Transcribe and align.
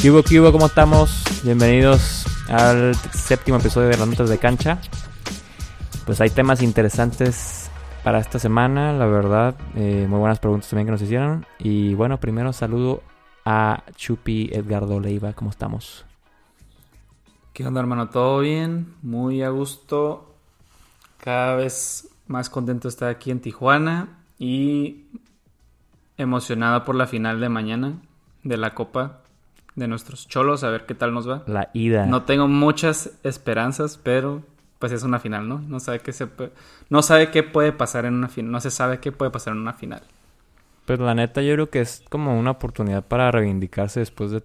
¿Qué 0.00 0.10
hubo, 0.10 0.22
qué 0.22 0.40
hubo? 0.40 0.50
¿Cómo 0.50 0.64
estamos? 0.64 1.24
Bienvenidos 1.44 2.24
al 2.48 2.94
séptimo 2.94 3.58
episodio 3.58 3.88
de 3.88 3.98
las 3.98 4.08
notas 4.08 4.30
de 4.30 4.38
cancha. 4.38 4.80
Pues 6.06 6.22
hay 6.22 6.30
temas 6.30 6.62
interesantes 6.62 7.70
para 8.02 8.18
esta 8.18 8.38
semana, 8.38 8.94
la 8.94 9.04
verdad. 9.04 9.54
Eh, 9.74 10.06
muy 10.08 10.18
buenas 10.18 10.38
preguntas 10.38 10.70
también 10.70 10.86
que 10.86 10.92
nos 10.92 11.02
hicieron. 11.02 11.44
Y 11.58 11.92
bueno, 11.92 12.18
primero 12.18 12.54
saludo 12.54 13.02
a 13.44 13.84
Chupi 13.94 14.48
Edgardo 14.50 15.00
Leiva. 15.00 15.34
¿Cómo 15.34 15.50
estamos? 15.50 16.06
¿Qué 17.52 17.66
onda, 17.66 17.80
hermano? 17.80 18.08
¿Todo 18.08 18.38
bien? 18.38 18.94
Muy 19.02 19.42
a 19.42 19.50
gusto. 19.50 20.34
Cada 21.18 21.56
vez 21.56 22.08
más 22.26 22.48
contento 22.48 22.88
de 22.88 22.92
estar 22.92 23.10
aquí 23.10 23.30
en 23.30 23.40
Tijuana 23.40 24.24
y 24.38 25.08
emocionado 26.16 26.86
por 26.86 26.94
la 26.94 27.06
final 27.06 27.38
de 27.38 27.50
mañana 27.50 27.98
de 28.44 28.56
la 28.56 28.74
Copa 28.74 29.20
de 29.74 29.88
nuestros 29.88 30.28
cholos, 30.28 30.64
a 30.64 30.70
ver 30.70 30.86
qué 30.86 30.94
tal 30.94 31.14
nos 31.14 31.28
va. 31.28 31.42
La 31.46 31.70
ida. 31.72 32.06
No 32.06 32.22
tengo 32.22 32.48
muchas 32.48 33.12
esperanzas, 33.22 33.98
pero 34.02 34.42
pues 34.78 34.92
es 34.92 35.02
una 35.02 35.18
final, 35.18 35.48
¿no? 35.48 35.58
No 35.58 35.78
sabe 35.78 36.00
qué 36.00 36.12
se 36.12 36.26
puede, 36.26 36.52
no 36.88 37.02
sabe 37.02 37.30
qué 37.30 37.42
puede 37.42 37.72
pasar 37.72 38.06
en 38.06 38.14
una 38.14 38.28
final, 38.28 38.50
no 38.50 38.60
se 38.60 38.70
sabe 38.70 38.98
qué 38.98 39.12
puede 39.12 39.30
pasar 39.30 39.52
en 39.52 39.60
una 39.60 39.74
final. 39.74 40.02
Pero 40.86 41.04
la 41.04 41.14
neta 41.14 41.42
yo 41.42 41.54
creo 41.54 41.70
que 41.70 41.80
es 41.80 42.02
como 42.08 42.38
una 42.38 42.52
oportunidad 42.52 43.04
para 43.06 43.30
reivindicarse 43.30 44.00
después 44.00 44.30
de 44.30 44.42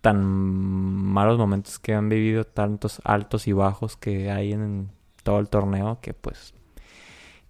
tan 0.00 0.24
malos 0.24 1.38
momentos 1.38 1.78
que 1.78 1.94
han 1.94 2.08
vivido, 2.08 2.44
tantos 2.44 3.00
altos 3.04 3.46
y 3.48 3.52
bajos 3.52 3.96
que 3.96 4.30
hay 4.30 4.52
en 4.52 4.88
todo 5.22 5.40
el 5.40 5.48
torneo, 5.48 5.98
que 6.00 6.14
pues 6.14 6.54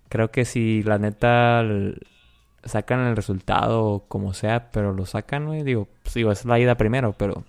creo 0.08 0.30
que 0.30 0.44
si 0.44 0.82
la 0.82 0.98
neta 0.98 1.62
sacan 2.66 3.00
el 3.00 3.16
resultado 3.16 4.04
como 4.08 4.34
sea, 4.34 4.70
pero 4.70 4.92
lo 4.92 5.06
sacan, 5.06 5.46
güey, 5.46 5.62
digo, 5.62 5.88
pues, 6.02 6.14
digo, 6.14 6.30
es 6.32 6.44
la 6.44 6.58
ida 6.58 6.76
primero, 6.76 7.12
pero 7.12 7.44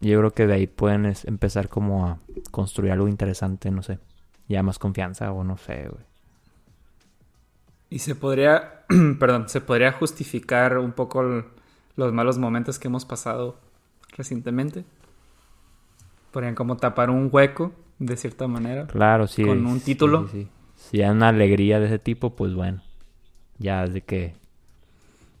yo 0.00 0.18
creo 0.18 0.30
que 0.32 0.46
de 0.46 0.54
ahí 0.54 0.66
pueden 0.66 1.12
empezar 1.24 1.68
como 1.68 2.06
a 2.06 2.18
construir 2.50 2.92
algo 2.92 3.08
interesante, 3.08 3.70
no 3.70 3.82
sé, 3.82 3.98
ya 4.48 4.62
más 4.62 4.78
confianza 4.78 5.32
o 5.32 5.44
no 5.44 5.56
sé, 5.56 5.88
güey. 5.88 6.04
Y 7.90 8.00
se 8.00 8.14
podría, 8.14 8.84
perdón, 9.18 9.48
se 9.48 9.60
podría 9.60 9.92
justificar 9.92 10.78
un 10.78 10.92
poco 10.92 11.44
los 11.96 12.12
malos 12.12 12.38
momentos 12.38 12.78
que 12.78 12.88
hemos 12.88 13.04
pasado 13.04 13.58
recientemente. 14.16 14.84
Podrían 16.30 16.54
como 16.54 16.76
tapar 16.76 17.08
un 17.08 17.30
hueco, 17.32 17.72
de 17.98 18.16
cierta 18.18 18.46
manera. 18.46 18.86
Claro, 18.86 19.26
sí. 19.26 19.42
Con 19.42 19.66
un 19.66 19.80
título. 19.80 20.28
Sí, 20.28 20.42
sí. 20.42 20.48
Si 20.74 21.02
hay 21.02 21.10
una 21.10 21.28
alegría 21.28 21.80
de 21.80 21.86
ese 21.86 21.98
tipo, 21.98 22.36
pues 22.36 22.54
bueno 22.54 22.82
ya 23.58 23.86
de 23.86 24.02
que, 24.02 24.34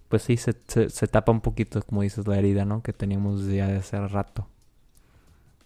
pues 0.08 0.22
sí, 0.22 0.36
se, 0.36 0.54
se, 0.66 1.08
tapa 1.08 1.32
un 1.32 1.40
poquito, 1.40 1.80
como 1.82 2.02
dices, 2.02 2.26
la 2.26 2.38
herida, 2.38 2.64
¿no? 2.64 2.82
Que 2.82 2.92
teníamos 2.92 3.46
ya 3.46 3.66
de 3.66 3.76
hace 3.76 4.06
rato. 4.08 4.48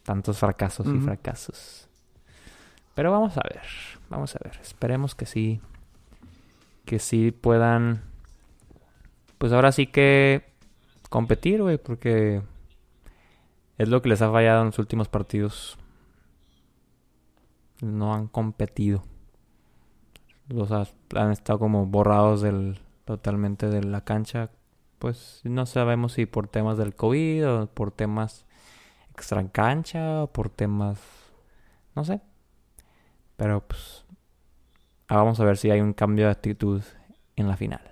Tantos 0.05 0.39
fracasos 0.39 0.87
y 0.89 0.99
fracasos. 0.99 1.89
Pero 2.95 3.13
vamos 3.13 3.37
a 3.39 3.43
ver, 3.43 3.67
vamos 4.11 4.35
a 4.35 4.41
ver. 4.43 4.59
Esperemos 4.61 5.15
que 5.15 5.27
sí, 5.27 5.61
que 6.85 6.99
sí 6.99 7.31
puedan, 7.31 8.03
pues 9.39 9.53
ahora 9.53 9.73
sí 9.73 9.87
que 9.87 10.45
competir, 11.09 11.63
güey, 11.63 11.79
porque 11.79 12.43
es 13.79 13.89
lo 13.89 14.03
que 14.03 14.09
les 14.09 14.23
ha 14.23 14.31
fallado 14.31 14.61
en 14.61 14.67
los 14.67 14.79
últimos 14.79 15.09
partidos. 15.09 15.79
No 17.81 18.15
han 18.15 18.27
competido 18.27 19.05
los 20.55 20.71
han 20.73 21.33
estado 21.33 21.59
como 21.59 21.87
borrados 21.87 22.43
del 22.43 22.79
totalmente 23.05 23.69
de 23.69 23.83
la 23.83 24.03
cancha. 24.03 24.51
Pues 24.99 25.41
no 25.45 25.67
sabemos 25.67 26.13
si 26.13 26.27
por 26.27 26.49
temas 26.49 26.79
del 26.79 26.95
COVID 26.95 27.49
o 27.49 27.67
por 27.67 27.91
temas 27.91 28.47
extra 29.11 29.47
cancha 29.49 30.23
o 30.23 30.33
por 30.33 30.49
temas 30.49 30.99
no 31.95 32.05
sé. 32.05 32.21
Pero 33.37 33.67
pues 33.67 34.05
ah, 35.09 35.17
vamos 35.17 35.41
a 35.41 35.45
ver 35.45 35.57
si 35.57 35.71
hay 35.71 35.81
un 35.81 35.93
cambio 35.93 36.27
de 36.27 36.33
actitud 36.33 36.83
en 37.37 37.49
la 37.49 37.57
final. 37.57 37.83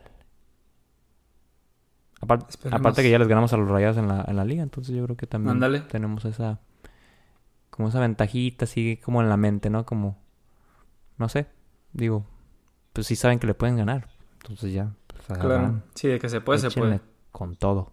Aparte, 2.22 3.02
que 3.02 3.10
ya 3.10 3.18
les 3.18 3.28
ganamos 3.28 3.52
a 3.54 3.56
los 3.56 3.68
Rayados 3.68 3.96
en 3.96 4.06
la, 4.06 4.24
en 4.28 4.36
la 4.36 4.44
liga, 4.44 4.62
entonces 4.62 4.94
yo 4.94 5.02
creo 5.04 5.16
que 5.16 5.26
también 5.26 5.88
tenemos 5.88 6.26
esa 6.26 6.60
como 7.70 7.88
esa 7.88 8.00
ventajita 8.00 8.66
así 8.66 8.98
como 9.02 9.22
en 9.22 9.30
la 9.30 9.38
mente, 9.38 9.70
¿no? 9.70 9.86
Como 9.86 10.18
no 11.16 11.28
sé, 11.30 11.46
digo, 11.92 12.26
pues 12.92 13.06
sí 13.06 13.16
saben 13.16 13.38
que 13.38 13.46
le 13.46 13.54
pueden 13.54 13.76
ganar. 13.76 14.08
Entonces 14.42 14.72
ya, 14.72 14.90
pues 15.06 15.38
Claro, 15.38 15.82
sí, 15.94 16.08
de 16.08 16.18
que 16.18 16.28
se 16.28 16.40
puede, 16.40 16.58
se 16.58 16.70
puede. 16.70 17.00
Con 17.30 17.56
todo. 17.56 17.92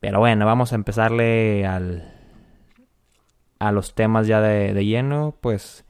Pero 0.00 0.18
bueno, 0.18 0.46
vamos 0.46 0.72
a 0.72 0.76
empezarle 0.76 1.66
al, 1.66 2.10
a 3.58 3.70
los 3.70 3.94
temas 3.94 4.26
ya 4.26 4.40
de, 4.40 4.84
lleno. 4.84 5.36
Pues 5.40 5.84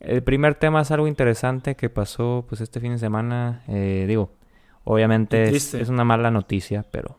el 0.00 0.22
primer 0.22 0.54
tema 0.54 0.80
es 0.80 0.90
algo 0.92 1.08
interesante 1.08 1.74
que 1.74 1.90
pasó 1.90 2.46
pues 2.48 2.60
este 2.60 2.80
fin 2.80 2.92
de 2.92 2.98
semana. 2.98 3.64
Eh, 3.66 4.04
digo, 4.06 4.30
obviamente 4.84 5.54
es, 5.54 5.74
una 5.88 6.04
mala 6.04 6.30
noticia, 6.30 6.84
pero 6.90 7.16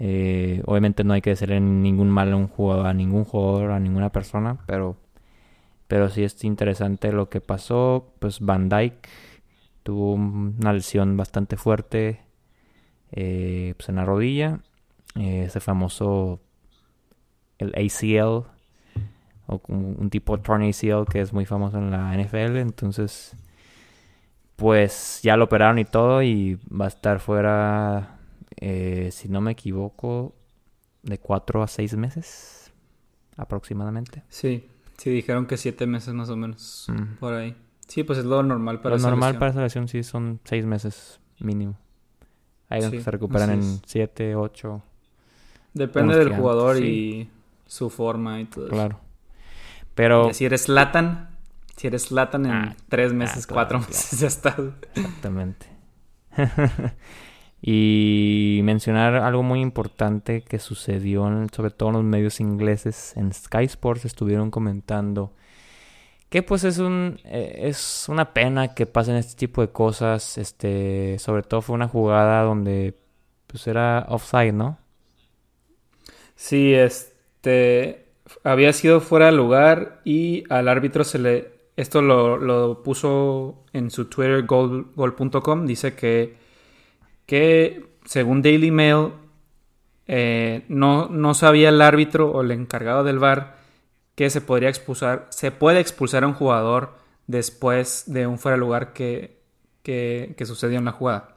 eh, 0.00 0.62
obviamente 0.66 1.04
no 1.04 1.14
hay 1.14 1.22
que 1.22 1.30
decirle 1.30 1.60
ningún 1.60 2.10
mal 2.10 2.32
a 2.32 2.36
un 2.36 2.48
jugador, 2.48 2.86
a 2.86 2.92
ningún 2.92 3.24
jugador, 3.24 3.70
a 3.70 3.78
ninguna 3.78 4.10
persona, 4.10 4.58
pero 4.66 4.96
pero 5.90 6.08
sí 6.08 6.22
es 6.22 6.44
interesante 6.44 7.10
lo 7.10 7.28
que 7.28 7.40
pasó. 7.40 8.14
Pues 8.20 8.38
Van 8.38 8.68
Dyke 8.68 9.08
tuvo 9.82 10.14
una 10.14 10.72
lesión 10.72 11.16
bastante 11.16 11.56
fuerte 11.56 12.20
eh, 13.10 13.74
pues 13.76 13.88
en 13.88 13.96
la 13.96 14.04
rodilla. 14.04 14.60
Eh, 15.16 15.42
ese 15.46 15.58
famoso 15.58 16.40
el 17.58 17.74
ACL 17.74 18.46
o 19.48 19.60
un 19.66 20.08
tipo 20.10 20.38
torn 20.38 20.62
ACL 20.62 21.10
que 21.10 21.20
es 21.20 21.32
muy 21.32 21.44
famoso 21.44 21.78
en 21.78 21.90
la 21.90 22.16
NFL. 22.16 22.58
Entonces, 22.58 23.34
pues 24.54 25.18
ya 25.24 25.36
lo 25.36 25.46
operaron 25.46 25.80
y 25.80 25.84
todo 25.86 26.22
y 26.22 26.54
va 26.70 26.84
a 26.84 26.88
estar 26.88 27.18
fuera, 27.18 28.20
eh, 28.60 29.08
si 29.10 29.28
no 29.28 29.40
me 29.40 29.50
equivoco, 29.50 30.36
de 31.02 31.18
4 31.18 31.64
a 31.64 31.66
6 31.66 31.96
meses 31.96 32.72
aproximadamente. 33.36 34.22
Sí. 34.28 34.68
Sí, 35.00 35.08
dijeron 35.08 35.46
que 35.46 35.56
siete 35.56 35.86
meses 35.86 36.12
más 36.12 36.28
o 36.28 36.36
menos. 36.36 36.86
Por 37.20 37.32
ahí. 37.32 37.56
Sí, 37.88 38.04
pues 38.04 38.18
es 38.18 38.26
lo 38.26 38.42
normal 38.42 38.82
para 38.82 38.96
Lo 38.96 39.00
normal 39.00 39.38
para 39.38 39.50
esa 39.50 39.62
lesión 39.62 39.88
sí 39.88 40.02
son 40.02 40.40
seis 40.44 40.66
meses 40.66 41.20
mínimo. 41.38 41.78
Ahí 42.68 42.82
se 42.82 43.10
recuperan 43.10 43.48
en 43.48 43.80
siete, 43.86 44.36
ocho. 44.36 44.82
Depende 45.72 46.18
del 46.18 46.36
jugador 46.36 46.84
y 46.84 47.30
su 47.64 47.88
forma 47.88 48.42
y 48.42 48.44
todo 48.44 48.66
eso. 48.66 48.74
Claro. 48.74 49.00
Pero... 49.94 50.34
si 50.34 50.44
eres 50.44 50.68
Latan, 50.68 51.30
si 51.76 51.86
eres 51.86 52.12
Latan 52.12 52.44
en 52.44 52.52
ah, 52.52 52.76
tres 52.90 53.14
meses, 53.14 53.46
ah, 53.48 53.54
cuatro 53.54 53.80
meses 53.80 54.20
ya 54.20 54.26
está. 54.26 54.54
Exactamente. 54.94 55.66
Y 57.62 58.60
mencionar 58.64 59.16
algo 59.16 59.42
muy 59.42 59.60
importante 59.60 60.42
que 60.42 60.58
sucedió, 60.58 61.30
sobre 61.52 61.70
todo 61.70 61.90
en 61.90 61.94
los 61.96 62.04
medios 62.04 62.40
ingleses, 62.40 63.14
en 63.16 63.32
Sky 63.32 63.64
Sports 63.64 64.06
estuvieron 64.06 64.50
comentando 64.50 65.32
que 66.30 66.44
pues 66.44 66.62
es 66.64 66.78
un 66.78 67.18
eh, 67.24 67.62
es 67.64 68.06
una 68.08 68.32
pena 68.32 68.72
que 68.72 68.86
pasen 68.86 69.16
este 69.16 69.34
tipo 69.34 69.60
de 69.60 69.70
cosas, 69.70 70.38
este, 70.38 71.18
sobre 71.18 71.42
todo 71.42 71.60
fue 71.60 71.74
una 71.74 71.88
jugada 71.88 72.42
donde 72.42 72.96
pues 73.48 73.66
era 73.66 74.06
offside, 74.08 74.52
¿no? 74.52 74.78
Sí, 76.36 76.72
este 76.72 78.06
había 78.44 78.72
sido 78.72 79.00
fuera 79.00 79.26
de 79.26 79.32
lugar 79.32 80.00
y 80.04 80.44
al 80.48 80.68
árbitro 80.68 81.02
se 81.02 81.18
le 81.18 81.60
esto 81.76 82.00
lo, 82.00 82.82
puso 82.84 83.64
en 83.72 83.90
su 83.90 84.04
Twitter 84.04 84.44
gol.com, 84.46 85.66
dice 85.66 85.94
que 85.94 86.36
que 87.30 87.86
según 88.06 88.42
Daily 88.42 88.72
Mail 88.72 89.12
eh, 90.08 90.64
no, 90.66 91.08
no, 91.08 91.32
sabía 91.32 91.68
el 91.68 91.80
árbitro 91.80 92.28
o 92.28 92.40
el 92.40 92.50
encargado 92.50 93.04
del 93.04 93.20
bar 93.20 93.54
que 94.16 94.30
se 94.30 94.40
podría 94.40 94.68
expulsar, 94.68 95.28
se 95.30 95.52
puede 95.52 95.78
expulsar 95.78 96.24
a 96.24 96.26
un 96.26 96.32
jugador 96.32 96.96
después 97.28 98.02
de 98.08 98.26
un 98.26 98.36
fuera 98.36 98.56
de 98.56 98.58
lugar 98.58 98.92
que, 98.92 99.38
que, 99.84 100.34
sucedió 100.44 100.80
en 100.80 100.86
la 100.86 100.90
jugada. 100.90 101.36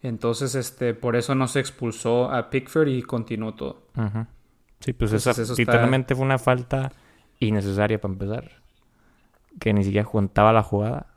Entonces, 0.00 0.54
este, 0.54 0.94
por 0.94 1.14
eso 1.14 1.34
no 1.34 1.46
se 1.46 1.60
expulsó 1.60 2.30
a 2.30 2.48
Pickford 2.48 2.88
y 2.88 3.02
continuó 3.02 3.52
todo. 3.52 3.82
Sí, 4.80 4.94
pues 4.94 5.12
esa 5.12 5.34
literalmente 5.58 6.14
fue 6.14 6.24
una 6.24 6.38
falta 6.38 6.90
innecesaria 7.38 8.00
para 8.00 8.14
empezar. 8.14 8.62
Que 9.60 9.74
ni 9.74 9.84
siquiera 9.84 10.06
juntaba 10.06 10.54
la 10.54 10.62
jugada. 10.62 11.13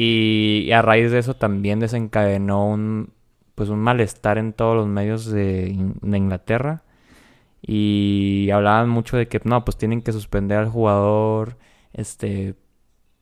Y, 0.00 0.70
a 0.72 0.80
raíz 0.80 1.10
de 1.10 1.18
eso 1.18 1.34
también 1.34 1.80
desencadenó 1.80 2.68
un, 2.68 3.12
pues 3.56 3.68
un 3.68 3.80
malestar 3.80 4.38
en 4.38 4.52
todos 4.52 4.76
los 4.76 4.86
medios 4.86 5.26
de, 5.26 5.70
Inglaterra. 6.04 6.84
Y 7.60 8.48
hablaban 8.52 8.88
mucho 8.88 9.16
de 9.16 9.26
que 9.28 9.40
no, 9.44 9.64
pues 9.64 9.76
tienen 9.76 10.02
que 10.02 10.12
suspender 10.12 10.58
al 10.58 10.68
jugador 10.68 11.58
este 11.92 12.54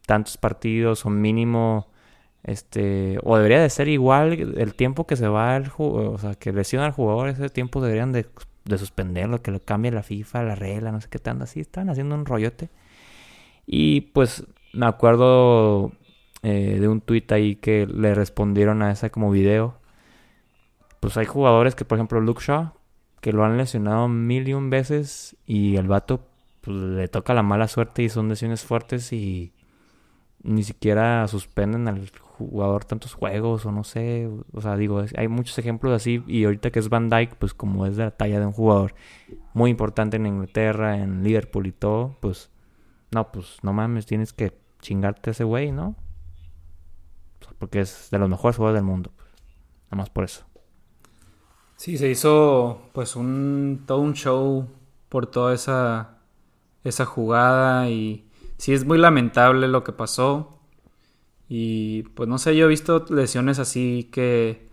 tantos 0.06 0.36
partidos 0.36 1.06
o 1.06 1.10
mínimo 1.10 1.88
Este, 2.44 3.18
o 3.24 3.36
debería 3.36 3.60
de 3.60 3.70
ser 3.70 3.88
igual 3.88 4.54
el 4.58 4.74
tiempo 4.74 5.06
que 5.06 5.16
se 5.16 5.28
va 5.28 5.56
el 5.56 5.70
o 5.78 6.18
sea, 6.18 6.34
que 6.34 6.52
lesiona 6.52 6.86
al 6.86 6.92
jugador, 6.92 7.28
ese 7.28 7.48
tiempo 7.50 7.80
deberían 7.82 8.12
de, 8.12 8.26
de 8.64 8.78
suspenderlo, 8.78 9.42
que 9.42 9.50
lo 9.50 9.60
cambie 9.64 9.90
la 9.92 10.02
FIFA, 10.02 10.42
la 10.44 10.54
regla, 10.56 10.92
no 10.92 11.00
sé 11.00 11.08
qué 11.10 11.18
tanto, 11.18 11.44
así 11.44 11.60
están 11.60 11.90
haciendo 11.90 12.14
un 12.14 12.26
rollote. 12.26 12.70
Y 13.66 14.02
pues 14.12 14.46
me 14.74 14.86
acuerdo 14.86 15.92
eh, 16.48 16.78
de 16.78 16.86
un 16.86 17.00
tweet 17.00 17.24
ahí 17.30 17.56
que 17.56 17.88
le 17.88 18.14
respondieron 18.14 18.80
a 18.80 18.92
ese 18.92 19.10
como 19.10 19.32
video. 19.32 19.80
Pues 21.00 21.16
hay 21.16 21.26
jugadores 21.26 21.74
que, 21.74 21.84
por 21.84 21.98
ejemplo, 21.98 22.20
Luke 22.20 22.40
Shaw, 22.40 22.72
que 23.20 23.32
lo 23.32 23.44
han 23.44 23.56
lesionado 23.56 24.06
mil 24.06 24.46
y 24.46 24.54
un 24.54 24.70
veces 24.70 25.36
y 25.44 25.74
el 25.74 25.88
vato 25.88 26.20
pues, 26.60 26.76
le 26.76 27.08
toca 27.08 27.34
la 27.34 27.42
mala 27.42 27.66
suerte 27.66 28.04
y 28.04 28.08
son 28.08 28.28
lesiones 28.28 28.62
fuertes 28.62 29.12
y 29.12 29.54
ni 30.44 30.62
siquiera 30.62 31.26
suspenden 31.26 31.88
al 31.88 32.12
jugador 32.20 32.84
tantos 32.84 33.14
juegos 33.14 33.66
o 33.66 33.72
no 33.72 33.82
sé, 33.82 34.30
o 34.52 34.60
sea, 34.60 34.76
digo, 34.76 35.02
hay 35.16 35.26
muchos 35.26 35.58
ejemplos 35.58 35.92
así 35.94 36.22
y 36.28 36.44
ahorita 36.44 36.70
que 36.70 36.78
es 36.78 36.88
Van 36.88 37.10
Dyke, 37.10 37.34
pues 37.34 37.54
como 37.54 37.86
es 37.86 37.96
de 37.96 38.04
la 38.04 38.12
talla 38.12 38.38
de 38.38 38.46
un 38.46 38.52
jugador 38.52 38.94
muy 39.52 39.70
importante 39.70 40.16
en 40.16 40.26
Inglaterra, 40.26 40.98
en 40.98 41.24
Liverpool 41.24 41.66
y 41.66 41.72
todo, 41.72 42.16
pues 42.20 42.52
no, 43.10 43.32
pues 43.32 43.58
no 43.62 43.72
mames, 43.72 44.06
tienes 44.06 44.32
que 44.32 44.56
chingarte 44.80 45.30
a 45.30 45.32
ese 45.32 45.42
güey, 45.42 45.72
¿no? 45.72 45.96
Porque 47.58 47.80
es 47.80 48.08
de 48.10 48.18
los 48.18 48.28
mejores 48.28 48.56
jugadores 48.56 48.82
del 48.82 48.86
mundo, 48.90 49.12
pues, 49.16 49.28
nada 49.86 50.02
más 50.02 50.10
por 50.10 50.24
eso. 50.24 50.44
Sí, 51.76 51.98
se 51.98 52.08
hizo 52.10 52.80
pues 52.92 53.16
un 53.16 53.84
todo 53.86 53.98
un 53.98 54.14
show 54.14 54.66
por 55.08 55.26
toda 55.26 55.54
esa 55.54 56.18
esa 56.84 57.04
jugada 57.04 57.90
y 57.90 58.28
sí 58.58 58.72
es 58.72 58.84
muy 58.84 58.98
lamentable 58.98 59.68
lo 59.68 59.84
que 59.84 59.92
pasó. 59.92 60.58
Y 61.48 62.02
pues 62.14 62.28
no 62.28 62.38
sé, 62.38 62.56
yo 62.56 62.66
he 62.66 62.68
visto 62.68 63.04
lesiones 63.10 63.58
así 63.58 64.08
que, 64.12 64.68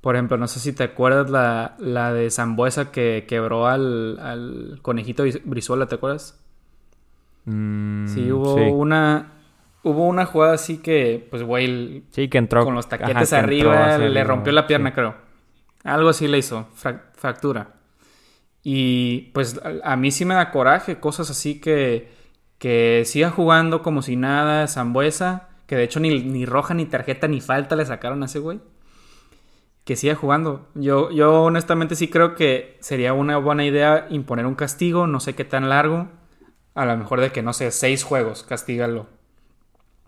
por 0.00 0.16
ejemplo, 0.16 0.36
no 0.36 0.48
sé 0.48 0.60
si 0.60 0.72
te 0.72 0.84
acuerdas 0.84 1.30
la, 1.30 1.76
la 1.78 2.12
de 2.12 2.30
Zambuesa 2.30 2.90
que 2.90 3.24
quebró 3.28 3.66
al, 3.68 4.18
al 4.18 4.80
conejito 4.82 5.24
Brizuela, 5.44 5.86
¿te 5.86 5.94
acuerdas? 5.96 6.40
Mm, 7.44 8.06
sí, 8.08 8.32
hubo 8.32 8.70
una 8.76 9.41
hubo 9.82 10.06
una 10.06 10.26
jugada 10.26 10.54
así 10.54 10.78
que, 10.78 11.26
pues, 11.30 11.42
güey, 11.42 12.04
sí, 12.10 12.28
que 12.28 12.38
entró 12.38 12.64
con 12.64 12.74
los 12.74 12.88
taquetes 12.88 13.32
arriba, 13.32 13.98
le 13.98 14.24
rompió 14.24 14.52
la 14.52 14.66
pierna, 14.66 14.92
creo. 14.92 15.14
Algo 15.84 16.10
así 16.10 16.28
le 16.28 16.38
hizo, 16.38 16.68
fractura. 17.14 17.74
Y 18.62 19.32
pues 19.34 19.60
a, 19.82 19.96
mí 19.96 20.12
sí 20.12 20.24
me 20.24 20.34
da 20.34 20.52
coraje, 20.52 21.00
cosas 21.00 21.30
así 21.30 21.60
que, 21.60 22.12
que 22.58 23.02
siga 23.04 23.30
jugando 23.30 23.82
como 23.82 24.02
si 24.02 24.14
nada, 24.14 24.68
Zambuesa 24.68 25.48
que 25.72 25.76
de 25.76 25.84
hecho 25.84 26.00
ni, 26.00 26.22
ni 26.22 26.44
roja, 26.44 26.74
ni 26.74 26.84
tarjeta, 26.84 27.28
ni 27.28 27.40
falta 27.40 27.76
le 27.76 27.86
sacaron 27.86 28.22
a 28.22 28.26
ese 28.26 28.40
güey. 28.40 28.60
Que 29.84 29.96
siga 29.96 30.14
jugando. 30.14 30.68
Yo, 30.74 31.10
yo 31.10 31.44
honestamente 31.44 31.96
sí 31.96 32.08
creo 32.08 32.34
que 32.34 32.76
sería 32.80 33.14
una 33.14 33.38
buena 33.38 33.64
idea 33.64 34.06
imponer 34.10 34.44
un 34.44 34.54
castigo, 34.54 35.06
no 35.06 35.18
sé 35.18 35.34
qué 35.34 35.46
tan 35.46 35.70
largo. 35.70 36.08
A 36.74 36.84
lo 36.84 36.94
mejor 36.98 37.22
de 37.22 37.32
que, 37.32 37.42
no 37.42 37.54
sé, 37.54 37.70
seis 37.70 38.04
juegos, 38.04 38.42
castígalo. 38.42 39.06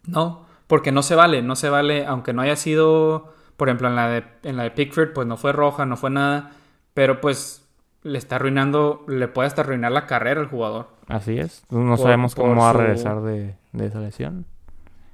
No, 0.06 0.46
porque 0.66 0.92
no 0.92 1.02
se 1.02 1.14
vale, 1.14 1.42
no 1.42 1.56
se 1.56 1.68
vale, 1.68 2.06
aunque 2.06 2.32
no 2.32 2.42
haya 2.42 2.56
sido, 2.56 3.32
por 3.56 3.68
ejemplo, 3.68 3.88
en 3.88 3.96
la 3.96 4.08
de, 4.08 4.24
en 4.42 4.56
la 4.56 4.64
de 4.64 4.70
Pickford, 4.70 5.12
pues 5.12 5.26
no 5.26 5.36
fue 5.36 5.52
roja, 5.52 5.86
no 5.86 5.96
fue 5.96 6.10
nada, 6.10 6.52
pero 6.94 7.20
pues 7.20 7.66
le 8.02 8.18
está 8.18 8.36
arruinando, 8.36 9.04
le 9.08 9.28
puede 9.28 9.46
hasta 9.46 9.62
arruinar 9.62 9.92
la 9.92 10.06
carrera 10.06 10.40
al 10.40 10.48
jugador. 10.48 10.88
Así 11.08 11.38
es, 11.38 11.64
no 11.70 11.96
sabemos 11.96 12.34
cómo 12.34 12.56
va 12.56 12.70
a 12.70 12.72
regresar 12.74 13.22
de, 13.22 13.56
de 13.72 13.86
esa 13.86 14.00
lesión. 14.00 14.46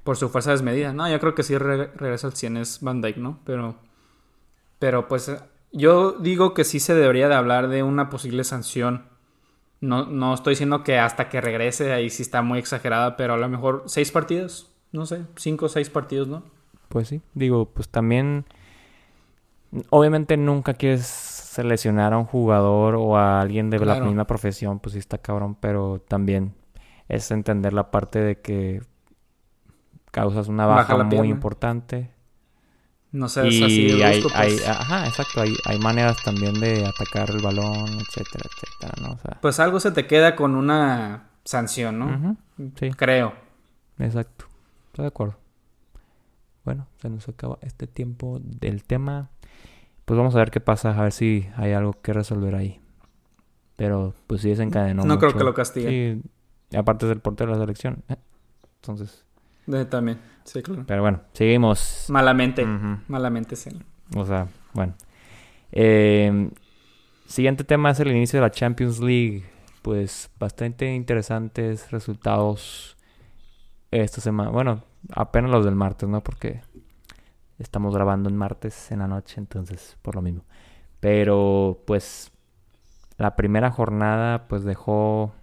Por 0.03 0.17
su 0.17 0.29
fuerza 0.29 0.51
desmedida. 0.51 0.93
No, 0.93 1.07
yo 1.09 1.19
creo 1.19 1.35
que 1.35 1.43
sí 1.43 1.57
regresa 1.57 2.27
al 2.27 2.33
100 2.33 2.57
es 2.57 2.81
Van 2.81 3.01
Dyke, 3.01 3.19
¿no? 3.19 3.39
Pero, 3.45 3.75
pero 4.79 5.07
pues 5.07 5.31
yo 5.71 6.13
digo 6.13 6.53
que 6.53 6.63
sí 6.63 6.79
se 6.79 6.95
debería 6.95 7.27
de 7.29 7.35
hablar 7.35 7.67
de 7.67 7.83
una 7.83 8.09
posible 8.09 8.43
sanción. 8.43 9.05
No, 9.79 10.05
no 10.05 10.33
estoy 10.33 10.51
diciendo 10.51 10.83
que 10.83 10.97
hasta 10.97 11.29
que 11.29 11.39
regrese 11.39 11.93
ahí 11.93 12.09
sí 12.09 12.23
está 12.23 12.41
muy 12.41 12.59
exagerada, 12.59 13.15
pero 13.15 13.33
a 13.33 13.37
lo 13.37 13.47
mejor 13.47 13.83
seis 13.85 14.11
partidos, 14.11 14.70
no 14.91 15.05
sé, 15.05 15.25
cinco 15.35 15.65
o 15.65 15.69
seis 15.69 15.89
partidos, 15.89 16.27
¿no? 16.27 16.43
Pues 16.89 17.07
sí, 17.07 17.21
digo, 17.33 17.65
pues 17.65 17.89
también, 17.89 18.45
obviamente 19.89 20.35
nunca 20.37 20.73
quieres 20.73 21.05
seleccionar 21.05 22.13
a 22.13 22.17
un 22.17 22.25
jugador 22.25 22.95
o 22.95 23.17
a 23.17 23.41
alguien 23.41 23.69
de 23.69 23.79
la 23.79 23.99
misma 23.99 24.25
profesión, 24.25 24.79
pues 24.79 24.93
sí 24.93 24.99
está 24.99 25.17
cabrón, 25.17 25.55
pero 25.55 26.01
también 26.07 26.53
es 27.09 27.29
entender 27.31 27.73
la 27.73 27.91
parte 27.91 28.19
de 28.19 28.39
que 28.39 28.81
causas 30.11 30.47
una 30.47 30.65
baja, 30.65 30.97
muy 31.03 31.29
importante. 31.29 32.11
No 33.11 33.27
sé, 33.27 33.49
y 33.49 33.63
así 33.63 34.01
hay, 34.01 34.21
pues. 34.21 34.33
hay, 34.33 34.57
ajá, 34.65 35.05
exacto, 35.05 35.41
hay, 35.41 35.53
hay, 35.65 35.77
maneras 35.79 36.23
también 36.23 36.53
de 36.61 36.85
atacar 36.85 37.29
el 37.29 37.41
balón, 37.41 37.89
etcétera, 37.99 38.45
etcétera, 38.49 38.93
¿no? 39.01 39.17
pues 39.41 39.59
algo 39.59 39.81
se 39.81 39.91
te 39.91 40.07
queda 40.07 40.37
con 40.37 40.55
una 40.55 41.31
sanción, 41.43 41.99
¿no? 41.99 42.37
Sí. 42.79 42.91
Creo. 42.91 43.33
Exacto, 43.99 44.45
estoy 44.91 45.03
de 45.03 45.07
acuerdo. 45.07 45.37
Bueno, 46.65 46.87
se 46.97 47.09
nos 47.09 47.27
acaba 47.29 47.57
este 47.61 47.87
tiempo 47.87 48.39
del 48.41 48.83
tema. 48.83 49.29
Pues 50.03 50.17
vamos 50.17 50.35
a 50.35 50.39
ver 50.39 50.51
qué 50.51 50.59
pasa, 50.59 50.91
a 50.97 51.03
ver 51.03 51.13
si 51.13 51.47
hay 51.55 51.71
algo 51.71 51.93
que 52.01 52.11
resolver 52.11 52.55
ahí. 52.55 52.81
Pero 53.77 54.13
pues 54.27 54.41
sí 54.41 54.49
desencadenó. 54.49 55.05
No 55.05 55.17
creo 55.17 55.33
que 55.33 55.43
lo 55.43 55.53
castigue. 55.53 56.19
Sí, 56.69 56.77
aparte 56.77 57.05
es 57.05 57.11
el 57.11 57.21
portero 57.21 57.51
de 57.51 57.57
la 57.57 57.63
selección. 57.63 58.03
¿eh? 58.09 58.17
Entonces, 58.81 59.25
también, 59.89 60.19
sí, 60.43 60.61
claro. 60.61 60.83
Pero 60.85 61.01
bueno, 61.01 61.21
seguimos. 61.31 62.07
Malamente, 62.09 62.65
malamente, 63.07 63.55
sí. 63.55 63.69
O 64.15 64.25
sea, 64.25 64.47
bueno. 64.73 64.93
Eh, 65.71 66.51
siguiente 67.25 67.63
tema 67.63 67.91
es 67.91 67.99
el 68.01 68.11
inicio 68.11 68.39
de 68.39 68.45
la 68.45 68.51
Champions 68.51 68.99
League. 68.99 69.45
Pues 69.81 70.29
bastante 70.37 70.93
interesantes 70.93 71.89
resultados 71.91 72.97
esta 73.91 74.21
semana. 74.21 74.49
Bueno, 74.49 74.83
apenas 75.13 75.51
los 75.51 75.65
del 75.65 75.75
martes, 75.75 76.09
¿no? 76.09 76.21
Porque 76.21 76.61
estamos 77.59 77.93
grabando 77.93 78.29
en 78.29 78.37
martes 78.37 78.91
en 78.91 78.99
la 78.99 79.07
noche, 79.07 79.35
entonces 79.39 79.97
por 80.01 80.15
lo 80.15 80.21
mismo. 80.21 80.43
Pero 80.99 81.83
pues 81.85 82.31
la 83.17 83.35
primera 83.35 83.71
jornada 83.71 84.47
pues 84.47 84.63
dejó 84.63 85.33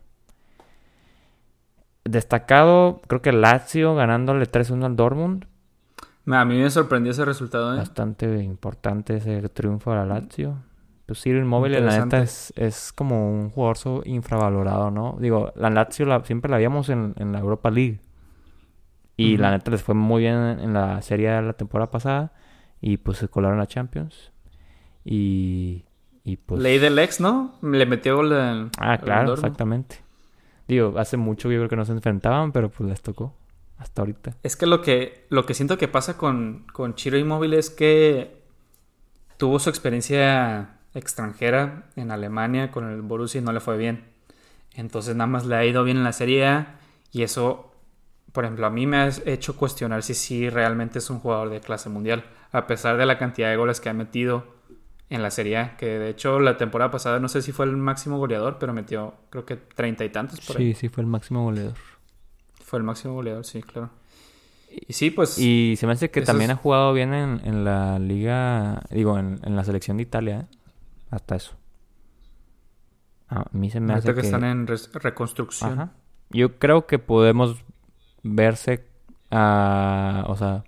Destacado, 2.08 3.02
creo 3.06 3.20
que 3.20 3.32
Lazio 3.32 3.94
ganándole 3.94 4.50
3-1 4.50 4.86
al 4.86 4.96
Dortmund. 4.96 5.44
A 6.26 6.44
mí 6.46 6.58
me 6.58 6.70
sorprendió 6.70 7.12
ese 7.12 7.24
resultado. 7.24 7.74
¿eh? 7.74 7.78
Bastante 7.78 8.42
importante 8.42 9.16
ese 9.16 9.46
triunfo 9.50 9.92
a 9.92 9.96
la 9.96 10.06
Lazio. 10.06 10.56
Pues 11.04 11.20
sí, 11.20 11.30
el 11.30 11.44
móvil, 11.44 11.72
la 11.72 12.04
neta, 12.04 12.22
es, 12.22 12.52
es 12.56 12.92
como 12.92 13.30
un 13.30 13.50
jugador 13.50 14.06
infravalorado, 14.06 14.90
¿no? 14.90 15.16
Digo, 15.20 15.52
la 15.54 15.70
Lazio 15.70 16.06
siempre 16.24 16.50
la 16.50 16.56
habíamos 16.56 16.88
en, 16.88 17.14
la 17.16 17.38
Europa 17.38 17.70
League. 17.70 18.00
Y 19.18 19.36
la 19.36 19.50
neta 19.50 19.70
les 19.72 19.82
fue 19.82 19.94
muy 19.94 20.22
bien 20.22 20.36
en, 20.36 20.72
la 20.72 21.02
serie 21.02 21.30
de 21.30 21.42
la 21.42 21.52
temporada 21.52 21.90
pasada. 21.90 22.32
Y 22.80 22.98
pues 22.98 23.18
se 23.18 23.28
colaron 23.28 23.60
a 23.60 23.66
Champions. 23.66 24.30
Y, 25.04 25.84
y 26.22 26.36
pues... 26.36 26.62
Ley 26.62 26.78
del 26.78 26.98
ex, 26.98 27.20
¿no? 27.20 27.54
Le 27.60 27.84
metió 27.84 28.16
gol 28.16 28.70
Ah, 28.78 28.98
claro, 28.98 29.34
exactamente. 29.34 29.96
Digo, 30.68 30.94
hace 30.98 31.16
mucho 31.16 31.50
yo 31.50 31.58
creo 31.58 31.68
que 31.68 31.76
no 31.76 31.84
se 31.84 31.92
enfrentaban, 31.92 32.52
pero 32.52 32.70
pues 32.70 32.88
les 32.88 33.02
tocó 33.02 33.34
hasta 33.78 34.02
ahorita. 34.02 34.36
Es 34.42 34.54
que 34.54 34.66
lo 34.66 34.82
que, 34.82 35.26
lo 35.30 35.46
que 35.46 35.54
siento 35.54 35.78
que 35.78 35.88
pasa 35.88 36.16
con, 36.16 36.64
con 36.72 36.94
Chiro 36.94 37.18
Inmóvil 37.18 37.54
es 37.54 37.70
que 37.70 38.42
tuvo 39.36 39.58
su 39.58 39.70
experiencia 39.70 40.78
extranjera 40.94 41.84
en 41.96 42.10
Alemania 42.10 42.70
con 42.70 42.90
el 42.90 43.02
Borussia 43.02 43.40
y 43.40 43.44
no 43.44 43.52
le 43.52 43.60
fue 43.60 43.76
bien. 43.76 44.04
Entonces 44.74 45.16
nada 45.16 45.26
más 45.26 45.46
le 45.46 45.56
ha 45.56 45.64
ido 45.64 45.84
bien 45.84 45.96
en 45.96 46.04
la 46.04 46.12
Serie 46.12 46.46
A 46.46 46.78
y 47.12 47.22
eso, 47.22 47.67
por 48.32 48.44
ejemplo, 48.44 48.66
a 48.66 48.70
mí 48.70 48.86
me 48.86 48.98
ha 48.98 49.10
hecho 49.26 49.56
cuestionar 49.56 50.02
si 50.02 50.14
sí 50.14 50.50
realmente 50.50 50.98
es 50.98 51.10
un 51.10 51.18
jugador 51.20 51.50
de 51.50 51.60
clase 51.60 51.88
mundial, 51.88 52.24
a 52.52 52.66
pesar 52.66 52.96
de 52.96 53.06
la 53.06 53.18
cantidad 53.18 53.50
de 53.50 53.56
goles 53.56 53.80
que 53.80 53.88
ha 53.88 53.94
metido 53.94 54.58
en 55.10 55.22
la 55.22 55.30
Serie 55.30 55.56
A, 55.56 55.76
que 55.76 55.86
de 55.86 56.10
hecho 56.10 56.38
la 56.38 56.56
temporada 56.58 56.90
pasada 56.90 57.18
no 57.18 57.28
sé 57.28 57.40
si 57.40 57.52
fue 57.52 57.64
el 57.66 57.76
máximo 57.76 58.18
goleador, 58.18 58.58
pero 58.58 58.74
metió 58.74 59.14
creo 59.30 59.46
que 59.46 59.56
treinta 59.56 60.04
y 60.04 60.10
tantos 60.10 60.40
por 60.40 60.56
sí, 60.56 60.74
Sí, 60.74 60.88
fue 60.88 61.02
el 61.02 61.06
máximo 61.06 61.44
goleador. 61.44 61.76
Fue 62.62 62.78
el 62.78 62.84
máximo 62.84 63.14
goleador, 63.14 63.46
sí, 63.46 63.62
claro. 63.62 63.90
Y 64.70 64.92
sí, 64.92 65.10
pues... 65.10 65.38
Y 65.38 65.76
se 65.78 65.86
me 65.86 65.94
hace 65.94 66.10
que 66.10 66.20
también 66.20 66.50
ha 66.50 66.56
jugado 66.56 66.92
bien 66.92 67.14
en, 67.14 67.64
la 67.64 67.98
liga, 67.98 68.82
digo, 68.90 69.18
en, 69.18 69.40
la 69.42 69.64
selección 69.64 69.96
de 69.96 70.02
Italia, 70.02 70.40
¿eh? 70.40 70.56
Hasta 71.10 71.36
eso. 71.36 71.56
A 73.28 73.46
mí 73.52 73.70
se 73.70 73.80
me 73.80 73.94
hace 73.94 74.14
que... 74.14 74.20
están 74.20 74.44
en 74.44 74.66
reconstrucción. 74.66 75.90
Yo 76.28 76.58
creo 76.58 76.86
que 76.86 76.98
podemos 76.98 77.64
verse 78.22 78.86
a... 79.30 80.24
O 80.28 80.36
sea, 80.36 80.64